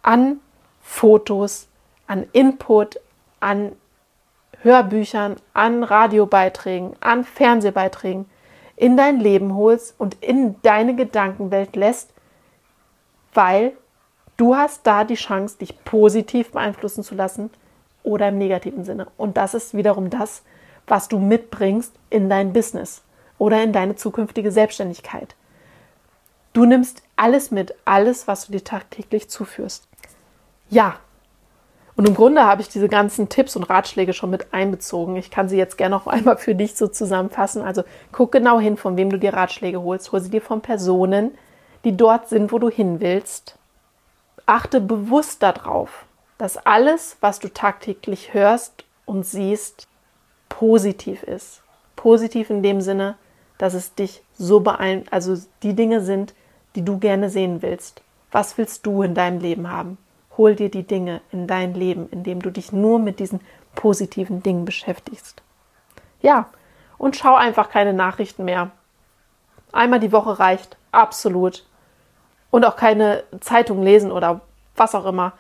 an 0.02 0.41
Fotos, 0.82 1.69
an 2.08 2.28
Input, 2.34 2.99
an 3.39 3.71
Hörbüchern, 4.63 5.38
an 5.54 5.84
Radiobeiträgen, 5.84 6.93
an 6.99 7.23
Fernsehbeiträgen 7.23 8.26
in 8.76 8.97
dein 8.97 9.21
Leben 9.21 9.56
holst 9.56 9.95
und 9.97 10.15
in 10.15 10.62
deine 10.62 10.93
Gedankenwelt 10.93 11.78
lässt, 11.78 12.10
weil 13.34 13.71
du 14.38 14.56
hast 14.56 14.86
da 14.86 15.04
die 15.04 15.15
Chance, 15.15 15.58
dich 15.58 15.84
positiv 15.84 16.52
beeinflussen 16.52 17.04
zu 17.04 17.15
lassen 17.15 17.50
oder 18.04 18.30
im 18.30 18.38
negativen 18.38 18.84
Sinne. 18.84 19.08
Und 19.17 19.38
das 19.38 19.54
ist 19.54 19.76
wiederum 19.76 20.10
das, 20.10 20.43
was 20.88 21.08
du 21.08 21.19
mitbringst 21.19 21.93
in 22.10 22.30
dein 22.30 22.54
Business 22.54 23.04
oder 23.38 23.63
in 23.63 23.74
deine 23.74 23.96
zukünftige 23.96 24.52
Selbstständigkeit. 24.52 25.36
Du 26.54 26.65
nimmst 26.65 27.02
alles 27.15 27.52
mit, 27.52 27.74
alles, 27.86 28.28
was 28.28 28.46
du 28.46 28.52
dir 28.52 28.63
tagtäglich 28.63 29.30
zuführst. 29.30 29.88
Ja, 30.69 30.98
und 31.96 32.08
im 32.08 32.15
Grunde 32.15 32.43
habe 32.43 32.62
ich 32.62 32.69
diese 32.69 32.89
ganzen 32.89 33.30
Tipps 33.30 33.56
und 33.56 33.63
Ratschläge 33.63 34.13
schon 34.13 34.32
mit 34.32 34.54
einbezogen. 34.54 35.15
Ich 35.15 35.30
kann 35.30 35.48
sie 35.48 35.58
jetzt 35.58 35.78
gerne 35.78 35.96
noch 35.96 36.08
einmal 36.08 36.38
für 36.38 36.56
dich 36.56 36.76
so 36.76 36.88
zusammenfassen. 36.88 37.62
Also 37.62 37.84
guck 38.12 38.32
genau 38.32 38.60
hin, 38.60 38.78
von 38.78 38.98
wem 38.98 39.10
du 39.10 39.17
dir 39.17 39.34
Ratschläge 39.34 39.82
holst. 39.82 40.12
Hol 40.12 40.22
sie 40.22 40.32
dir 40.32 40.41
von 40.41 40.62
Personen, 40.62 41.32
die 41.84 41.96
dort 41.96 42.30
sind, 42.30 42.52
wo 42.52 42.60
du 42.60 42.69
hin 42.69 43.00
willst. 43.00 43.58
Achte 44.46 44.82
bewusst 44.82 45.42
darauf, 45.42 46.06
dass 46.38 46.58
alles, 46.58 47.18
was 47.22 47.40
du 47.40 47.48
tagtäglich 47.48 48.34
hörst 48.34 48.84
und 49.06 49.26
siehst, 49.26 49.88
positiv 50.50 51.24
ist. 51.24 51.62
Positiv 51.96 52.50
in 52.50 52.62
dem 52.62 52.82
Sinne, 52.82 53.16
dass 53.58 53.74
es 53.74 53.96
dich 53.96 54.22
so 54.38 54.60
beeinflusst, 54.60 55.14
also 55.14 55.38
die 55.62 55.74
Dinge 55.74 56.02
sind, 56.02 56.34
die 56.76 56.84
du 56.84 57.00
gerne 57.00 57.30
sehen 57.30 57.62
willst. 57.62 58.02
Was 58.32 58.58
willst 58.58 58.86
du 58.86 59.04
in 59.04 59.14
deinem 59.14 59.40
Leben 59.40 59.70
haben? 59.70 59.98
Hol 60.38 60.56
dir 60.56 60.70
die 60.70 60.84
Dinge 60.84 61.22
in 61.32 61.48
dein 61.48 61.74
Leben, 61.76 62.10
indem 62.10 62.42
du 62.42 62.50
dich 62.50 62.72
nur 62.72 63.00
mit 63.00 63.20
diesen 63.20 63.40
positiven 63.76 64.44
Dingen 64.44 64.66
beschäftigst. 64.66 65.42
Ja, 66.22 66.50
und 66.98 67.16
schau 67.16 67.36
einfach 67.36 67.70
keine 67.70 67.94
Nachrichten 67.94 68.46
mehr. 68.46 68.72
Einmal 69.72 70.00
die 70.00 70.12
Woche 70.12 70.40
reicht, 70.40 70.78
absolut. 70.92 71.66
Und 72.54 72.66
auch 72.66 72.76
keine 72.76 73.24
Zeitung 73.42 73.82
lesen 73.82 74.12
oder 74.12 74.42
was 74.78 74.94
auch 74.94 75.06
immer. 75.06 75.34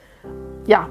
Ja, 0.65 0.89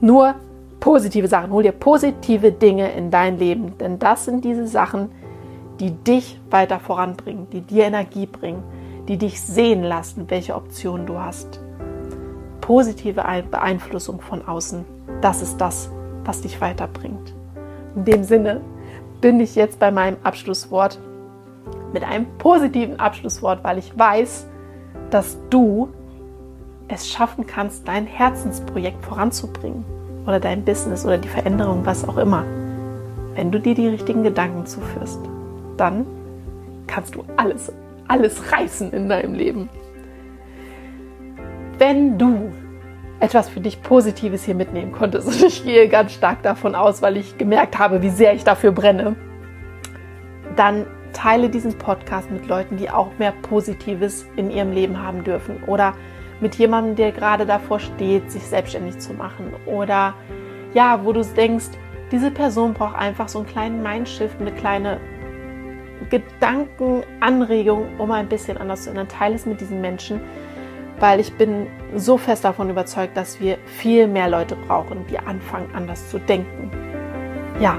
nur 0.00 0.34
positive 0.80 1.28
Sachen. 1.28 1.52
Hol 1.52 1.62
dir 1.62 1.72
positive 1.72 2.50
Dinge 2.50 2.92
in 2.92 3.10
dein 3.10 3.38
Leben, 3.38 3.78
denn 3.78 3.98
das 3.98 4.24
sind 4.24 4.44
diese 4.44 4.66
Sachen, 4.66 5.10
die 5.78 5.92
dich 5.92 6.40
weiter 6.50 6.80
voranbringen, 6.80 7.48
die 7.50 7.60
dir 7.60 7.84
Energie 7.84 8.26
bringen, 8.26 8.62
die 9.08 9.16
dich 9.16 9.40
sehen 9.40 9.82
lassen, 9.82 10.28
welche 10.28 10.54
Optionen 10.56 11.06
du 11.06 11.18
hast 11.18 11.60
positive 12.64 13.22
Beeinflussung 13.50 14.22
von 14.22 14.46
außen, 14.48 14.86
das 15.20 15.42
ist 15.42 15.58
das, 15.58 15.90
was 16.24 16.40
dich 16.40 16.62
weiterbringt. 16.62 17.34
In 17.94 18.04
dem 18.06 18.24
Sinne 18.24 18.62
bin 19.20 19.38
ich 19.38 19.54
jetzt 19.54 19.78
bei 19.78 19.90
meinem 19.90 20.16
Abschlusswort 20.22 20.98
mit 21.92 22.02
einem 22.04 22.26
positiven 22.38 22.98
Abschlusswort, 22.98 23.62
weil 23.62 23.76
ich 23.76 23.96
weiß, 23.98 24.46
dass 25.14 25.38
du 25.48 25.90
es 26.88 27.08
schaffen 27.08 27.46
kannst, 27.46 27.86
dein 27.86 28.04
Herzensprojekt 28.04 29.04
voranzubringen 29.04 29.84
oder 30.26 30.40
dein 30.40 30.64
Business 30.64 31.06
oder 31.06 31.18
die 31.18 31.28
Veränderung, 31.28 31.86
was 31.86 32.06
auch 32.08 32.16
immer. 32.16 32.44
Wenn 33.36 33.52
du 33.52 33.60
dir 33.60 33.76
die 33.76 33.86
richtigen 33.86 34.24
Gedanken 34.24 34.66
zuführst, 34.66 35.20
dann 35.76 36.04
kannst 36.88 37.14
du 37.14 37.24
alles, 37.36 37.72
alles 38.08 38.50
reißen 38.50 38.92
in 38.92 39.08
deinem 39.08 39.34
Leben. 39.34 39.68
Wenn 41.78 42.18
du 42.18 42.50
etwas 43.20 43.48
für 43.48 43.60
dich 43.60 43.84
Positives 43.84 44.42
hier 44.42 44.56
mitnehmen 44.56 44.90
konntest, 44.90 45.28
und 45.28 45.40
ich 45.44 45.62
gehe 45.62 45.88
ganz 45.88 46.10
stark 46.10 46.42
davon 46.42 46.74
aus, 46.74 47.02
weil 47.02 47.18
ich 47.18 47.38
gemerkt 47.38 47.78
habe, 47.78 48.02
wie 48.02 48.10
sehr 48.10 48.34
ich 48.34 48.42
dafür 48.42 48.72
brenne, 48.72 49.14
dann 50.56 50.86
teile 51.14 51.48
diesen 51.48 51.78
Podcast 51.78 52.30
mit 52.30 52.46
Leuten, 52.46 52.76
die 52.76 52.90
auch 52.90 53.08
mehr 53.18 53.32
Positives 53.32 54.26
in 54.36 54.50
ihrem 54.50 54.72
Leben 54.72 55.02
haben 55.02 55.24
dürfen 55.24 55.62
oder 55.66 55.94
mit 56.40 56.56
jemandem, 56.56 56.96
der 56.96 57.12
gerade 57.12 57.46
davor 57.46 57.80
steht, 57.80 58.30
sich 58.30 58.42
selbstständig 58.42 58.98
zu 58.98 59.14
machen 59.14 59.54
oder 59.64 60.14
ja, 60.74 61.04
wo 61.04 61.12
du 61.12 61.24
denkst, 61.24 61.70
diese 62.10 62.30
Person 62.30 62.74
braucht 62.74 62.96
einfach 62.96 63.28
so 63.28 63.38
einen 63.38 63.48
kleinen 63.48 63.82
Mindshift, 63.82 64.40
eine 64.40 64.52
kleine 64.52 65.00
Gedankenanregung, 66.10 67.98
um 67.98 68.10
ein 68.10 68.28
bisschen 68.28 68.58
anders 68.58 68.84
zu 68.84 68.90
ändern. 68.90 69.08
Teile 69.08 69.36
es 69.36 69.46
mit 69.46 69.60
diesen 69.60 69.80
Menschen, 69.80 70.20
weil 71.00 71.20
ich 71.20 71.32
bin 71.36 71.66
so 71.94 72.18
fest 72.18 72.44
davon 72.44 72.70
überzeugt, 72.70 73.16
dass 73.16 73.40
wir 73.40 73.58
viel 73.64 74.06
mehr 74.06 74.28
Leute 74.28 74.56
brauchen, 74.56 75.06
die 75.08 75.18
anfangen 75.18 75.68
anders 75.74 76.10
zu 76.10 76.18
denken. 76.18 76.70
Ja, 77.60 77.78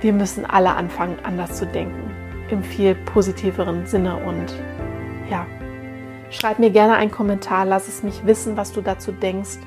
wir 0.00 0.12
müssen 0.12 0.44
alle 0.44 0.74
anfangen 0.74 1.18
anders 1.22 1.54
zu 1.54 1.66
denken, 1.66 2.10
im 2.50 2.62
viel 2.62 2.94
positiveren 2.94 3.86
Sinne 3.86 4.16
und 4.16 4.54
ja, 5.30 5.46
schreib 6.30 6.58
mir 6.58 6.70
gerne 6.70 6.94
einen 6.94 7.10
Kommentar, 7.10 7.64
lass 7.64 7.88
es 7.88 8.02
mich 8.02 8.24
wissen, 8.24 8.56
was 8.56 8.72
du 8.72 8.80
dazu 8.80 9.12
denkst. 9.12 9.58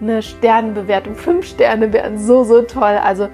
Eine 0.00 0.22
Sternenbewertung, 0.22 1.14
fünf 1.14 1.46
Sterne 1.46 1.92
wären 1.92 2.18
so, 2.18 2.44
so 2.44 2.62
toll. 2.62 2.98
Also 3.02 3.28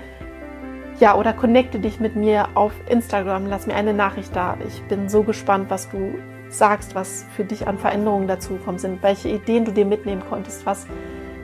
ja, 1.01 1.14
oder 1.14 1.33
connecte 1.33 1.79
dich 1.79 2.01
mit 2.01 2.16
mir 2.16 2.48
auf 2.55 2.72
Instagram, 2.88 3.46
lass 3.46 3.66
mir 3.66 3.74
eine 3.74 3.94
Nachricht 3.94 4.35
da. 4.35 4.57
Ich 4.66 4.83
bin 4.85 5.09
so 5.09 5.22
gespannt, 5.22 5.70
was 5.70 5.88
du 5.90 6.14
sagst, 6.48 6.94
was 6.94 7.24
für 7.37 7.44
dich 7.44 7.66
an 7.66 7.79
Veränderungen 7.79 8.27
dazugekommen 8.27 8.79
sind, 8.79 9.03
welche 9.03 9.29
Ideen 9.29 9.64
du 9.64 9.72
dir 9.72 9.85
mitnehmen 9.85 10.22
konntest, 10.29 10.66
was 10.66 10.87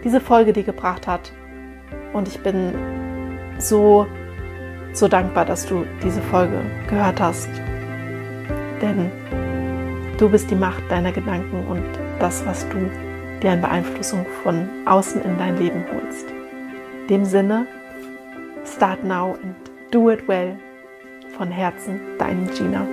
diese 0.03 0.21
Folge 0.21 0.53
dir 0.53 0.65
gebracht 0.65 1.07
hat. 1.07 1.33
Und 2.13 2.29
ich 2.29 2.41
bin 2.41 2.73
so, 3.59 4.07
so 4.95 5.09
dankbar, 5.09 5.45
dass 5.45 5.67
du 5.67 5.85
diese 6.03 6.23
Folge 6.23 6.61
gehört 6.89 7.21
hast. 7.21 7.49
Denn 8.81 9.11
du 10.19 10.29
bist 10.29 10.51
die 10.51 10.55
Macht 10.55 10.83
deiner 10.89 11.13
Gedanken 11.13 11.67
und 11.67 11.85
das, 12.21 12.47
was 12.47 12.67
du 12.69 12.91
dir 13.43 13.53
an 13.53 13.61
Beeinflussung 13.61 14.25
von 14.43 14.69
außen 14.87 15.21
in 15.23 15.37
dein 15.37 15.59
Leben 15.59 15.85
holst. 15.93 16.31
In 17.03 17.09
dem 17.09 17.25
Sinne, 17.25 17.67
start 18.65 19.05
now 19.05 19.37
and 19.43 19.55
do 19.91 20.11
it 20.11 20.27
well. 20.29 20.57
Von 21.37 21.51
Herzen, 21.51 22.01
dein 22.19 22.49
Gina. 22.55 22.87